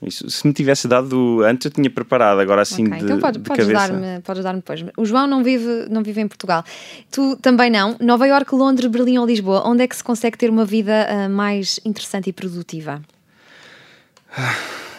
Isso, 0.06 0.30
se 0.30 0.46
me 0.46 0.52
tivesse 0.52 0.86
dado 0.86 1.42
antes, 1.42 1.64
eu 1.64 1.70
tinha 1.70 1.90
preparado, 1.90 2.38
agora 2.38 2.62
assim 2.62 2.86
okay, 2.86 2.98
de, 2.98 3.04
então 3.04 3.18
pode, 3.18 3.38
de 3.38 3.44
podes 3.44 3.66
cabeça. 3.66 3.92
Dar-me, 3.92 4.20
podes 4.20 4.42
dar-me 4.44 4.60
depois. 4.60 4.84
O 4.96 5.04
João 5.04 5.26
não 5.26 5.42
vive, 5.42 5.86
não 5.90 6.00
vive 6.00 6.20
em 6.20 6.28
Portugal. 6.28 6.64
Tu 7.10 7.36
também 7.42 7.68
não. 7.70 7.96
Nova 8.00 8.24
York, 8.24 8.54
Londres, 8.54 8.88
Berlim 8.88 9.18
ou 9.18 9.26
Lisboa, 9.26 9.66
onde 9.66 9.82
é 9.82 9.88
que 9.88 9.96
se 9.96 10.04
consegue 10.04 10.38
ter 10.38 10.48
uma 10.48 10.64
vida 10.64 11.08
uh, 11.10 11.28
mais 11.28 11.80
interessante 11.84 12.30
e 12.30 12.32
produtiva? 12.32 13.02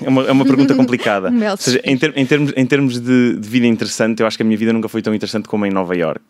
É 0.02 0.10
uma, 0.10 0.24
é 0.24 0.32
uma 0.32 0.46
pergunta 0.46 0.76
complicada. 0.76 1.32
Ou 1.52 1.58
seja, 1.58 1.80
em, 1.86 1.98
ter, 1.98 2.12
em, 2.18 2.26
termos, 2.26 2.54
em 2.58 2.66
termos 2.66 3.00
de, 3.00 3.38
de, 3.38 3.50
vida 3.50 3.66
interessante, 3.66 4.20
eu 4.20 4.28
acho 4.28 4.36
que 4.36 4.44
a 4.44 4.46
minha 4.46 4.58
vida 4.58 4.74
nunca 4.74 4.90
foi 4.90 5.02
tão 5.02 5.16
interessante 5.16 5.48
como 5.48 5.66
em 5.66 5.72
Nova 5.72 5.96
York. 5.96 6.22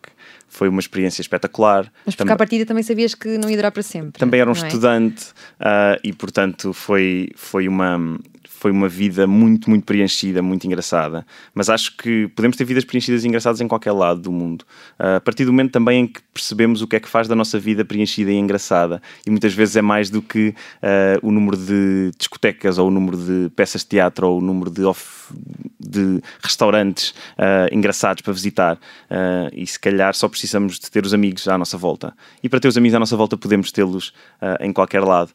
Foi 0.48 0.68
uma 0.68 0.80
experiência 0.80 1.20
espetacular. 1.20 1.92
Mas 2.06 2.14
porque 2.14 2.32
à 2.32 2.36
partida 2.36 2.64
também 2.64 2.84
sabias 2.84 3.14
que 3.14 3.36
não 3.36 3.50
ia 3.50 3.56
durar 3.56 3.72
para 3.72 3.82
sempre. 3.82 4.20
Também 4.20 4.40
era 4.40 4.48
um 4.48 4.54
é? 4.54 4.56
estudante 4.56 5.24
uh, 5.60 5.98
e, 6.02 6.12
portanto, 6.12 6.72
foi, 6.72 7.28
foi 7.34 7.66
uma 7.66 8.18
foi 8.58 8.72
uma 8.72 8.88
vida 8.88 9.26
muito, 9.26 9.70
muito 9.70 9.84
preenchida, 9.84 10.42
muito 10.42 10.66
engraçada. 10.66 11.24
Mas 11.54 11.70
acho 11.70 11.96
que 11.96 12.26
podemos 12.34 12.56
ter 12.56 12.64
vidas 12.64 12.84
preenchidas 12.84 13.24
e 13.24 13.28
engraçadas 13.28 13.60
em 13.60 13.68
qualquer 13.68 13.92
lado 13.92 14.20
do 14.20 14.32
mundo. 14.32 14.62
Uh, 14.98 15.16
a 15.16 15.20
partir 15.20 15.44
do 15.44 15.52
momento 15.52 15.70
também 15.70 16.00
em 16.00 16.06
que 16.08 16.20
percebemos 16.34 16.82
o 16.82 16.88
que 16.88 16.96
é 16.96 17.00
que 17.00 17.08
faz 17.08 17.28
da 17.28 17.36
nossa 17.36 17.58
vida 17.58 17.84
preenchida 17.84 18.32
e 18.32 18.36
engraçada. 18.36 19.00
E 19.24 19.30
muitas 19.30 19.54
vezes 19.54 19.76
é 19.76 19.82
mais 19.82 20.10
do 20.10 20.20
que 20.20 20.48
uh, 20.48 21.26
o 21.26 21.30
número 21.30 21.56
de 21.56 22.10
discotecas, 22.18 22.78
ou 22.78 22.88
o 22.88 22.90
número 22.90 23.16
de 23.16 23.48
peças 23.50 23.82
de 23.82 23.88
teatro, 23.88 24.28
ou 24.28 24.38
o 24.38 24.40
número 24.40 24.70
de, 24.70 24.82
off, 24.82 25.32
de 25.78 26.20
restaurantes 26.42 27.10
uh, 27.10 27.72
engraçados 27.72 28.22
para 28.22 28.32
visitar 28.32 28.74
uh, 28.74 29.48
e 29.52 29.64
se 29.66 29.78
calhar 29.78 30.14
só 30.14 30.28
precisamos 30.28 30.80
de 30.80 30.90
ter 30.90 31.06
os 31.06 31.14
amigos 31.14 31.46
à 31.46 31.56
nossa 31.56 31.78
volta. 31.78 32.12
E 32.42 32.48
para 32.48 32.58
ter 32.58 32.66
os 32.66 32.76
amigos 32.76 32.96
à 32.96 32.98
nossa 32.98 33.16
volta 33.16 33.36
podemos 33.36 33.70
tê-los 33.70 34.12
em 34.60 34.72
qualquer 34.72 35.02
lado. 35.04 35.30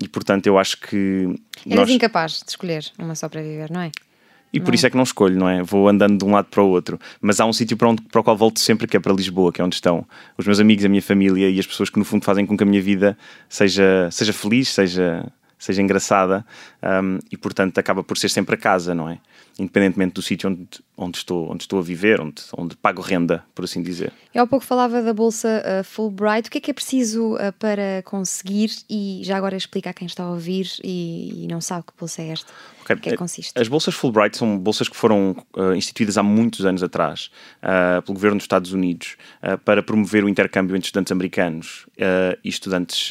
E 0.00 0.08
portanto 0.08 0.46
eu 0.46 0.58
acho 0.58 0.78
que. 0.80 1.34
Eras 1.66 1.80
nós... 1.80 1.90
incapaz 1.90 2.42
de 2.44 2.50
escolher 2.50 2.84
uma 2.98 3.14
só 3.14 3.28
para 3.28 3.42
viver, 3.42 3.70
não 3.70 3.80
é? 3.80 3.90
E 4.52 4.60
por 4.60 4.68
não. 4.68 4.74
isso 4.74 4.86
é 4.86 4.90
que 4.90 4.96
não 4.96 5.02
escolho, 5.02 5.36
não 5.36 5.48
é? 5.48 5.62
Vou 5.62 5.88
andando 5.88 6.18
de 6.18 6.24
um 6.24 6.32
lado 6.32 6.46
para 6.46 6.62
o 6.62 6.68
outro. 6.68 6.98
Mas 7.20 7.38
há 7.38 7.44
um 7.44 7.52
sítio 7.52 7.76
para, 7.76 7.88
onde, 7.88 8.02
para 8.02 8.20
o 8.20 8.24
qual 8.24 8.36
volto 8.36 8.58
sempre, 8.58 8.86
que 8.86 8.96
é 8.96 9.00
para 9.00 9.12
Lisboa, 9.12 9.52
que 9.52 9.60
é 9.60 9.64
onde 9.64 9.74
estão 9.74 10.06
os 10.36 10.46
meus 10.46 10.58
amigos, 10.58 10.84
a 10.84 10.88
minha 10.88 11.02
família 11.02 11.50
e 11.50 11.58
as 11.58 11.66
pessoas 11.66 11.90
que 11.90 11.98
no 11.98 12.04
fundo 12.04 12.24
fazem 12.24 12.46
com 12.46 12.56
que 12.56 12.62
a 12.62 12.66
minha 12.66 12.80
vida 12.80 13.16
seja, 13.48 14.08
seja 14.10 14.32
feliz, 14.32 14.68
seja, 14.68 15.30
seja 15.58 15.82
engraçada 15.82 16.46
um, 16.82 17.18
e 17.30 17.36
portanto 17.36 17.76
acaba 17.78 18.02
por 18.02 18.16
ser 18.16 18.30
sempre 18.30 18.54
a 18.54 18.58
casa, 18.58 18.94
não 18.94 19.08
é? 19.08 19.18
Independentemente 19.58 20.14
do 20.14 20.22
sítio 20.22 20.50
onde, 20.50 20.68
onde, 20.96 21.18
estou, 21.18 21.50
onde 21.50 21.64
estou 21.64 21.80
a 21.80 21.82
viver, 21.82 22.20
onde, 22.20 22.42
onde 22.56 22.76
pago 22.76 23.02
renda, 23.02 23.44
por 23.56 23.64
assim 23.64 23.82
dizer. 23.82 24.12
Eu 24.32 24.44
há 24.44 24.46
pouco 24.46 24.64
falava 24.64 25.02
da 25.02 25.12
bolsa 25.12 25.62
uh, 25.64 25.82
Fulbright. 25.82 26.48
O 26.48 26.50
que 26.52 26.58
é 26.58 26.60
que 26.60 26.70
é 26.70 26.74
preciso 26.74 27.34
uh, 27.34 27.52
para 27.58 28.02
conseguir? 28.04 28.70
E 28.88 29.20
já 29.24 29.36
agora 29.36 29.56
explica 29.56 29.90
a 29.90 29.92
quem 29.92 30.06
está 30.06 30.22
a 30.22 30.30
ouvir 30.30 30.68
e, 30.84 31.44
e 31.44 31.48
não 31.48 31.60
sabe 31.60 31.86
que 31.86 31.92
bolsa 31.98 32.22
é 32.22 32.28
esta. 32.28 32.52
Okay. 32.82 32.94
O 32.94 33.00
que 33.00 33.08
é 33.08 33.12
que 33.12 33.18
consiste? 33.18 33.60
As 33.60 33.66
bolsas 33.66 33.94
Fulbright 33.94 34.38
são 34.38 34.56
bolsas 34.56 34.88
que 34.88 34.96
foram 34.96 35.36
uh, 35.56 35.74
instituídas 35.74 36.16
há 36.16 36.22
muitos 36.22 36.64
anos 36.64 36.82
atrás 36.82 37.30
pelo 38.04 38.14
governo 38.14 38.36
dos 38.36 38.44
Estados 38.44 38.72
Unidos 38.72 39.16
para 39.64 39.82
promover 39.82 40.24
o 40.24 40.28
intercâmbio 40.28 40.74
entre 40.76 40.86
estudantes 40.86 41.12
americanos 41.12 41.86
e 42.42 42.48
estudantes 42.48 43.10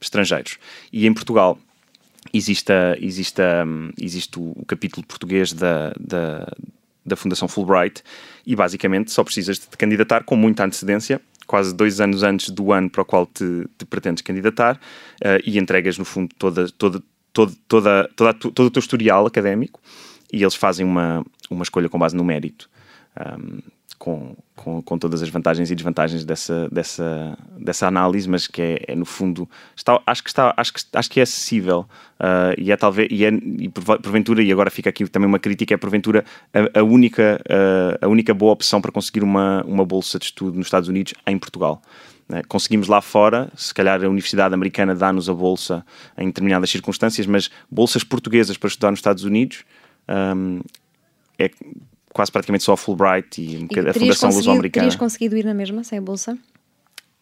estrangeiros. 0.00 0.58
E 0.92 1.06
em 1.06 1.12
Portugal 1.12 1.58
existe, 2.32 2.72
existe, 3.00 3.42
existe 4.00 4.38
o, 4.38 4.52
o 4.56 4.64
capítulo 4.64 5.06
português 5.06 5.52
da, 5.52 5.92
da, 5.98 6.52
da, 7.04 7.16
Fundação 7.16 7.48
Fulbright 7.48 8.02
e 8.46 8.54
basicamente 8.54 9.10
só 9.10 9.24
precisas 9.24 9.58
de 9.58 9.66
te 9.66 9.76
candidatar 9.76 10.24
com 10.24 10.36
muita 10.36 10.64
antecedência, 10.64 11.20
quase 11.46 11.74
dois 11.74 12.00
anos 12.00 12.22
antes 12.22 12.50
do 12.50 12.72
ano 12.72 12.90
para 12.90 13.02
o 13.02 13.04
qual 13.04 13.26
te, 13.26 13.66
te 13.76 13.84
pretendes 13.84 14.22
candidatar 14.22 14.76
uh, 14.76 15.40
e 15.44 15.58
entregas 15.58 15.98
no 15.98 16.04
fundo 16.04 16.34
toda, 16.38 16.68
toda, 16.70 17.02
toda, 17.32 17.52
toda, 17.66 18.08
toda, 18.14 18.34
todo 18.34 18.66
o 18.66 18.70
teu 18.70 18.80
historial 18.80 19.26
académico 19.26 19.80
e 20.32 20.42
eles 20.42 20.54
fazem 20.54 20.86
uma, 20.86 21.24
uma 21.50 21.62
escolha 21.62 21.88
com 21.88 21.98
base 21.98 22.14
no 22.14 22.24
mérito. 22.24 22.70
Um, 23.18 23.58
com, 24.00 24.34
com, 24.56 24.80
com, 24.80 24.98
todas 24.98 25.20
as 25.20 25.28
vantagens 25.28 25.70
e 25.70 25.74
desvantagens 25.74 26.24
dessa, 26.24 26.70
dessa, 26.72 27.38
dessa 27.58 27.86
análise, 27.86 28.26
mas 28.26 28.46
que 28.46 28.62
é, 28.62 28.84
é 28.88 28.96
no 28.96 29.04
fundo 29.04 29.46
está, 29.76 30.00
acho 30.06 30.24
que 30.24 30.30
está 30.30 30.54
acho 30.56 30.72
que, 30.72 30.80
acho 30.94 31.10
que 31.10 31.20
é 31.20 31.22
acessível 31.22 31.86
uh, 32.18 32.56
e 32.56 32.72
é 32.72 32.76
talvez 32.78 33.08
e, 33.10 33.26
é, 33.26 33.28
e 33.28 33.68
porventura 33.68 34.42
e 34.42 34.50
agora 34.50 34.70
fica 34.70 34.88
aqui 34.88 35.06
também 35.06 35.28
uma 35.28 35.38
crítica 35.38 35.74
é 35.74 35.76
porventura 35.76 36.24
a, 36.54 36.80
a 36.80 36.82
única 36.82 37.42
uh, 37.44 38.06
a 38.06 38.08
única 38.08 38.32
boa 38.32 38.54
opção 38.54 38.80
para 38.80 38.90
conseguir 38.90 39.22
uma, 39.22 39.62
uma 39.66 39.84
bolsa 39.84 40.18
de 40.18 40.24
estudo 40.24 40.56
nos 40.56 40.68
Estados 40.68 40.88
Unidos 40.88 41.12
em 41.26 41.38
Portugal 41.38 41.82
né? 42.26 42.40
conseguimos 42.48 42.88
lá 42.88 43.02
fora, 43.02 43.50
se 43.54 43.74
calhar 43.74 44.02
a 44.02 44.08
Universidade 44.08 44.54
Americana 44.54 44.94
dá-nos 44.94 45.28
a 45.28 45.34
bolsa 45.34 45.84
em 46.16 46.28
determinadas 46.28 46.70
circunstâncias, 46.70 47.26
mas 47.26 47.50
bolsas 47.70 48.02
portuguesas 48.02 48.56
para 48.56 48.68
estudar 48.68 48.90
nos 48.90 49.00
Estados 49.00 49.24
Unidos 49.24 49.64
um, 50.08 50.60
é, 51.38 51.50
quase 52.12 52.30
praticamente 52.30 52.64
só 52.64 52.72
a 52.72 52.76
Fulbright 52.76 53.40
e, 53.40 53.66
e 53.70 53.88
a 53.88 53.94
Fundação 53.94 54.30
Luso-Americana. 54.30 54.84
Terias 54.84 54.96
conseguido 54.96 55.36
ir 55.36 55.44
na 55.44 55.54
mesma, 55.54 55.84
sem 55.84 55.98
a 55.98 56.02
bolsa? 56.02 56.36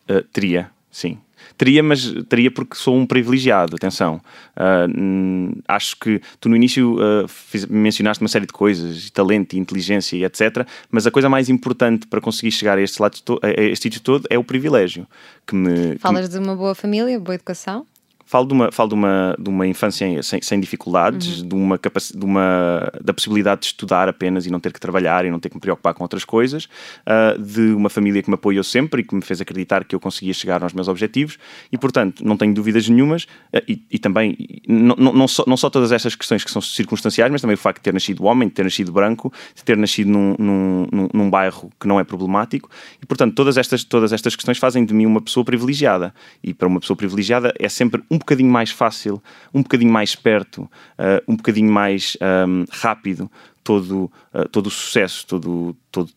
Uh, 0.08 0.22
teria, 0.32 0.70
sim. 0.90 1.18
Teria, 1.56 1.82
mas 1.82 2.12
teria 2.28 2.50
porque 2.50 2.76
sou 2.76 2.96
um 2.96 3.06
privilegiado, 3.06 3.76
atenção. 3.76 4.20
Uh, 4.56 5.60
acho 5.66 5.96
que 5.98 6.20
tu 6.40 6.48
no 6.48 6.56
início 6.56 6.94
uh, 6.94 7.28
fiz, 7.28 7.66
mencionaste 7.66 8.22
uma 8.22 8.28
série 8.28 8.46
de 8.46 8.52
coisas, 8.52 9.10
talento, 9.10 9.54
inteligência 9.54 10.16
e 10.16 10.24
etc. 10.24 10.66
Mas 10.90 11.06
a 11.06 11.10
coisa 11.10 11.28
mais 11.28 11.48
importante 11.48 12.06
para 12.06 12.20
conseguir 12.20 12.50
chegar 12.50 12.78
a 12.78 12.82
este, 12.82 13.00
lado 13.00 13.16
a 13.42 13.62
este 13.62 13.84
sítio 13.84 14.00
todo 14.00 14.26
é 14.30 14.38
o 14.38 14.44
privilégio. 14.44 15.06
Que 15.46 15.54
me, 15.54 15.96
Falas 15.98 16.28
que 16.28 16.34
me... 16.34 16.40
de 16.40 16.46
uma 16.46 16.56
boa 16.56 16.74
família, 16.74 17.18
boa 17.18 17.34
educação? 17.34 17.86
Falo 18.28 18.46
de 18.46 18.52
uma, 18.52 18.70
falo 18.70 18.90
de 18.90 18.94
uma, 18.94 19.34
de 19.38 19.48
uma 19.48 19.66
infância 19.66 20.22
sem, 20.22 20.42
sem 20.42 20.60
dificuldades, 20.60 21.40
uhum. 21.40 21.48
de, 21.48 21.54
uma 21.54 21.80
de 22.14 22.24
uma 22.26 22.92
da 23.02 23.14
possibilidade 23.14 23.62
de 23.62 23.66
estudar 23.68 24.06
apenas 24.06 24.44
e 24.44 24.50
não 24.50 24.60
ter 24.60 24.70
que 24.70 24.78
trabalhar 24.78 25.24
e 25.24 25.30
não 25.30 25.40
ter 25.40 25.48
que 25.48 25.54
me 25.54 25.60
preocupar 25.62 25.94
com 25.94 26.02
outras 26.02 26.26
coisas, 26.26 26.68
uh, 27.06 27.40
de 27.40 27.72
uma 27.72 27.88
família 27.88 28.22
que 28.22 28.28
me 28.28 28.34
apoiou 28.34 28.62
sempre 28.62 29.00
e 29.00 29.04
que 29.04 29.14
me 29.14 29.22
fez 29.22 29.40
acreditar 29.40 29.82
que 29.82 29.94
eu 29.94 30.00
conseguia 30.00 30.34
chegar 30.34 30.62
aos 30.62 30.74
meus 30.74 30.88
objetivos. 30.88 31.38
E, 31.72 31.78
portanto, 31.78 32.22
não 32.22 32.36
tenho 32.36 32.52
dúvidas 32.52 32.86
nenhumas 32.86 33.24
uh, 33.24 33.62
e, 33.66 33.82
e, 33.90 33.98
também, 33.98 34.36
não, 34.68 34.94
não, 34.96 35.26
só, 35.26 35.44
não 35.46 35.56
só 35.56 35.70
todas 35.70 35.90
estas 35.90 36.14
questões 36.14 36.44
que 36.44 36.50
são 36.50 36.60
circunstanciais, 36.60 37.32
mas 37.32 37.40
também 37.40 37.54
o 37.54 37.58
facto 37.58 37.78
de 37.78 37.84
ter 37.84 37.94
nascido 37.94 38.24
homem, 38.24 38.46
de 38.46 38.54
ter 38.54 38.64
nascido 38.64 38.92
branco, 38.92 39.32
de 39.54 39.64
ter 39.64 39.78
nascido 39.78 40.10
num, 40.10 40.34
num, 40.38 40.86
num, 40.92 41.08
num 41.14 41.30
bairro 41.30 41.70
que 41.80 41.88
não 41.88 41.98
é 41.98 42.04
problemático. 42.04 42.68
E, 43.02 43.06
portanto, 43.06 43.34
todas 43.34 43.56
estas, 43.56 43.84
todas 43.84 44.12
estas 44.12 44.36
questões 44.36 44.58
fazem 44.58 44.84
de 44.84 44.92
mim 44.92 45.06
uma 45.06 45.22
pessoa 45.22 45.46
privilegiada. 45.46 46.12
E 46.44 46.52
para 46.52 46.68
uma 46.68 46.78
pessoa 46.78 46.94
privilegiada 46.94 47.54
é 47.58 47.70
sempre 47.70 48.02
um 48.10 48.17
um 48.18 48.20
bocadinho 48.20 48.50
mais 48.50 48.70
fácil, 48.70 49.22
um 49.54 49.62
bocadinho 49.62 49.92
mais 49.92 50.16
perto, 50.16 50.62
uh, 50.62 51.22
um 51.26 51.36
bocadinho 51.36 51.70
mais 51.70 52.16
um, 52.20 52.64
rápido 52.70 53.30
todo, 53.62 54.10
uh, 54.34 54.48
todo 54.50 54.66
o 54.66 54.70
sucesso, 54.70 55.24
todo, 55.26 55.76
todo 55.92 56.10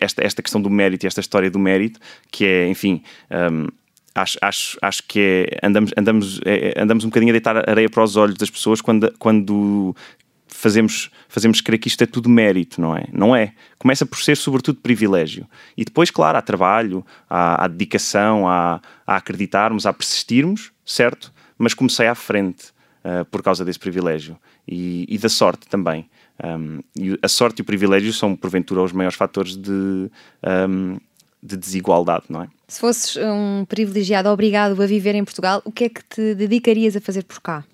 esta, 0.00 0.24
esta 0.24 0.42
questão 0.42 0.60
do 0.60 0.70
mérito 0.70 1.04
e 1.04 1.06
esta 1.06 1.20
história 1.20 1.50
do 1.50 1.58
mérito, 1.58 2.00
que 2.30 2.44
é, 2.46 2.68
enfim. 2.68 3.02
Um, 3.30 3.68
acho, 4.14 4.38
acho, 4.40 4.78
acho 4.80 5.02
que 5.06 5.48
é, 5.60 5.66
andamos, 5.66 5.90
andamos, 5.96 6.40
é, 6.44 6.80
andamos 6.80 7.04
um 7.04 7.08
bocadinho 7.08 7.30
a 7.30 7.32
deitar 7.32 7.68
areia 7.68 7.90
para 7.90 8.02
os 8.02 8.16
olhos 8.16 8.36
das 8.36 8.48
pessoas 8.48 8.80
quando, 8.80 9.12
quando 9.18 9.94
fazemos, 10.46 11.10
fazemos 11.28 11.60
crer 11.60 11.78
que 11.78 11.88
isto 11.88 12.02
é 12.02 12.06
tudo 12.06 12.28
mérito, 12.28 12.80
não 12.80 12.96
é? 12.96 13.04
Não 13.12 13.34
é. 13.34 13.52
Começa 13.76 14.06
por 14.06 14.18
ser, 14.22 14.36
sobretudo, 14.36 14.80
privilégio. 14.80 15.46
E 15.76 15.84
depois, 15.84 16.10
claro, 16.10 16.38
há 16.38 16.42
trabalho, 16.42 17.04
há, 17.28 17.64
há 17.64 17.68
dedicação, 17.68 18.48
há, 18.48 18.80
há 19.04 19.16
acreditarmos, 19.16 19.84
há 19.84 19.92
persistirmos, 19.92 20.70
certo? 20.86 21.33
Mas 21.58 21.74
comecei 21.74 22.06
à 22.06 22.14
frente 22.14 22.66
uh, 23.04 23.24
por 23.26 23.42
causa 23.42 23.64
desse 23.64 23.78
privilégio 23.78 24.36
e, 24.66 25.06
e 25.08 25.18
da 25.18 25.28
sorte 25.28 25.66
também. 25.68 26.08
Um, 26.42 26.80
e 26.96 27.18
a 27.22 27.28
sorte 27.28 27.60
e 27.60 27.62
o 27.62 27.64
privilégio 27.64 28.12
são, 28.12 28.34
porventura, 28.34 28.82
os 28.82 28.92
maiores 28.92 29.16
fatores 29.16 29.56
de, 29.56 29.70
um, 30.68 30.98
de 31.42 31.56
desigualdade, 31.56 32.24
não 32.28 32.42
é? 32.42 32.48
Se 32.66 32.80
fosses 32.80 33.16
um 33.16 33.64
privilegiado 33.66 34.28
obrigado 34.28 34.82
a 34.82 34.86
viver 34.86 35.14
em 35.14 35.24
Portugal, 35.24 35.62
o 35.64 35.70
que 35.70 35.84
é 35.84 35.88
que 35.88 36.02
te 36.02 36.34
dedicarias 36.34 36.96
a 36.96 37.00
fazer 37.00 37.22
por 37.22 37.40
cá? 37.40 37.64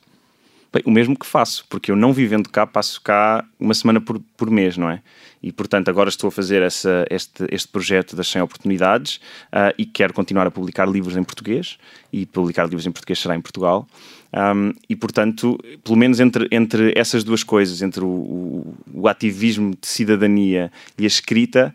Bem, 0.72 0.82
o 0.86 0.90
mesmo 0.90 1.18
que 1.18 1.26
faço, 1.26 1.64
porque 1.68 1.90
eu 1.90 1.96
não 1.96 2.12
vivendo 2.12 2.48
cá, 2.48 2.64
passo 2.64 3.00
cá 3.00 3.44
uma 3.58 3.74
semana 3.74 4.00
por, 4.00 4.20
por 4.36 4.48
mês, 4.48 4.76
não 4.76 4.88
é? 4.88 5.02
E 5.42 5.50
portanto, 5.50 5.88
agora 5.88 6.08
estou 6.08 6.28
a 6.28 6.30
fazer 6.30 6.62
essa, 6.62 7.04
este, 7.10 7.44
este 7.50 7.66
projeto 7.66 8.14
das 8.14 8.28
100 8.28 8.42
oportunidades 8.42 9.16
uh, 9.46 9.74
e 9.76 9.84
quero 9.84 10.12
continuar 10.12 10.46
a 10.46 10.50
publicar 10.50 10.88
livros 10.88 11.16
em 11.16 11.24
português. 11.24 11.76
E 12.12 12.24
publicar 12.24 12.64
livros 12.64 12.86
em 12.86 12.92
português 12.92 13.18
será 13.18 13.34
em 13.34 13.40
Portugal. 13.40 13.86
Um, 14.32 14.72
e 14.88 14.94
portanto, 14.94 15.58
pelo 15.82 15.96
menos 15.96 16.20
entre, 16.20 16.46
entre 16.52 16.92
essas 16.96 17.24
duas 17.24 17.42
coisas, 17.42 17.82
entre 17.82 18.04
o, 18.04 18.06
o, 18.06 18.74
o 18.94 19.08
ativismo 19.08 19.70
de 19.80 19.88
cidadania 19.88 20.70
e 20.96 21.04
a 21.04 21.06
escrita, 21.06 21.74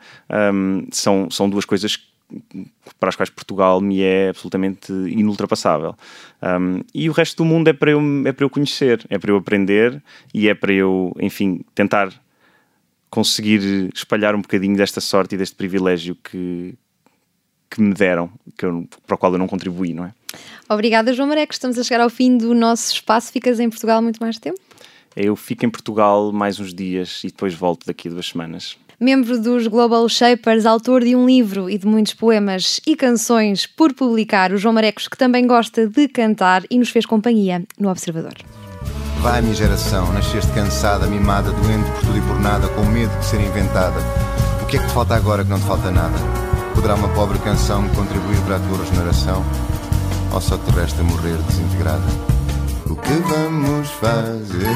um, 0.53 0.87
são, 0.91 1.29
são 1.29 1.49
duas 1.49 1.65
coisas 1.65 1.99
para 2.99 3.09
as 3.09 3.15
quais 3.15 3.29
Portugal 3.29 3.79
me 3.81 4.01
é 4.01 4.29
absolutamente 4.29 4.91
inultrapassável. 4.91 5.95
Um, 6.41 6.81
e 6.93 7.09
o 7.09 7.13
resto 7.13 7.37
do 7.37 7.45
mundo 7.45 7.67
é 7.67 7.73
para, 7.73 7.91
eu, 7.91 8.01
é 8.25 8.31
para 8.31 8.45
eu 8.45 8.49
conhecer, 8.49 9.05
é 9.09 9.17
para 9.17 9.31
eu 9.31 9.37
aprender 9.37 10.01
e 10.33 10.49
é 10.49 10.53
para 10.53 10.73
eu, 10.73 11.13
enfim, 11.19 11.63
tentar 11.73 12.11
conseguir 13.09 13.89
espalhar 13.93 14.35
um 14.35 14.41
bocadinho 14.41 14.75
desta 14.75 14.99
sorte 14.99 15.35
e 15.35 15.37
deste 15.37 15.55
privilégio 15.55 16.15
que, 16.15 16.75
que 17.69 17.81
me 17.81 17.93
deram, 17.93 18.29
que 18.57 18.65
eu, 18.65 18.87
para 19.05 19.15
o 19.15 19.17
qual 19.17 19.31
eu 19.31 19.37
não 19.37 19.47
contribuí, 19.47 19.93
não 19.93 20.05
é? 20.05 20.13
Obrigada, 20.67 21.13
João 21.13 21.29
Mareco. 21.29 21.53
Estamos 21.53 21.77
a 21.77 21.83
chegar 21.83 22.03
ao 22.03 22.09
fim 22.09 22.37
do 22.37 22.53
nosso 22.53 22.93
espaço. 22.93 23.31
Ficas 23.31 23.59
em 23.59 23.69
Portugal 23.69 24.01
muito 24.01 24.19
mais 24.19 24.37
tempo? 24.37 24.59
Eu 25.15 25.35
fico 25.35 25.65
em 25.65 25.69
Portugal 25.69 26.33
mais 26.33 26.59
uns 26.59 26.73
dias 26.73 27.23
e 27.23 27.27
depois 27.27 27.53
volto 27.53 27.85
daqui 27.85 28.09
a 28.09 28.11
duas 28.11 28.25
semanas. 28.25 28.77
Membro 28.99 29.39
dos 29.41 29.67
Global 29.67 30.07
Shapers, 30.07 30.65
autor 30.65 31.03
de 31.03 31.15
um 31.15 31.25
livro 31.25 31.69
e 31.69 31.77
de 31.77 31.85
muitos 31.85 32.13
poemas 32.13 32.79
e 32.87 32.95
canções 32.95 33.67
por 33.67 33.93
publicar, 33.93 34.53
o 34.53 34.57
João 34.57 34.73
Marecos, 34.73 35.07
que 35.07 35.17
também 35.17 35.45
gosta 35.45 35.85
de 35.87 36.07
cantar 36.07 36.63
e 36.69 36.79
nos 36.79 36.89
fez 36.89 37.05
companhia 37.05 37.63
no 37.77 37.89
Observador. 37.89 38.33
Vai, 39.19 39.41
minha 39.41 39.53
geração, 39.53 40.13
nasceste 40.13 40.51
cansada, 40.53 41.07
mimada, 41.07 41.51
doente 41.51 41.89
por 41.91 42.01
tudo 42.01 42.17
e 42.17 42.21
por 42.21 42.39
nada, 42.39 42.67
com 42.69 42.85
medo 42.85 43.17
de 43.19 43.25
ser 43.25 43.41
inventada. 43.41 43.99
O 44.61 44.65
que 44.65 44.77
é 44.77 44.79
que 44.79 44.87
te 44.87 44.93
falta 44.93 45.15
agora 45.15 45.43
que 45.43 45.49
não 45.49 45.59
te 45.59 45.65
falta 45.65 45.91
nada? 45.91 46.17
Poderá 46.73 46.95
uma 46.95 47.09
pobre 47.09 47.37
canção 47.39 47.87
contribuir 47.89 48.39
para 48.45 48.57
a 48.57 48.59
tua 48.59 48.77
regeneração? 48.77 49.43
Ou 50.33 50.39
só 50.39 50.57
te 50.57 50.71
resta 50.71 51.03
morrer 51.03 51.37
desintegrada? 51.47 52.05
O 52.89 52.95
que 52.95 53.13
vamos 53.13 53.89
fazer? 53.89 54.67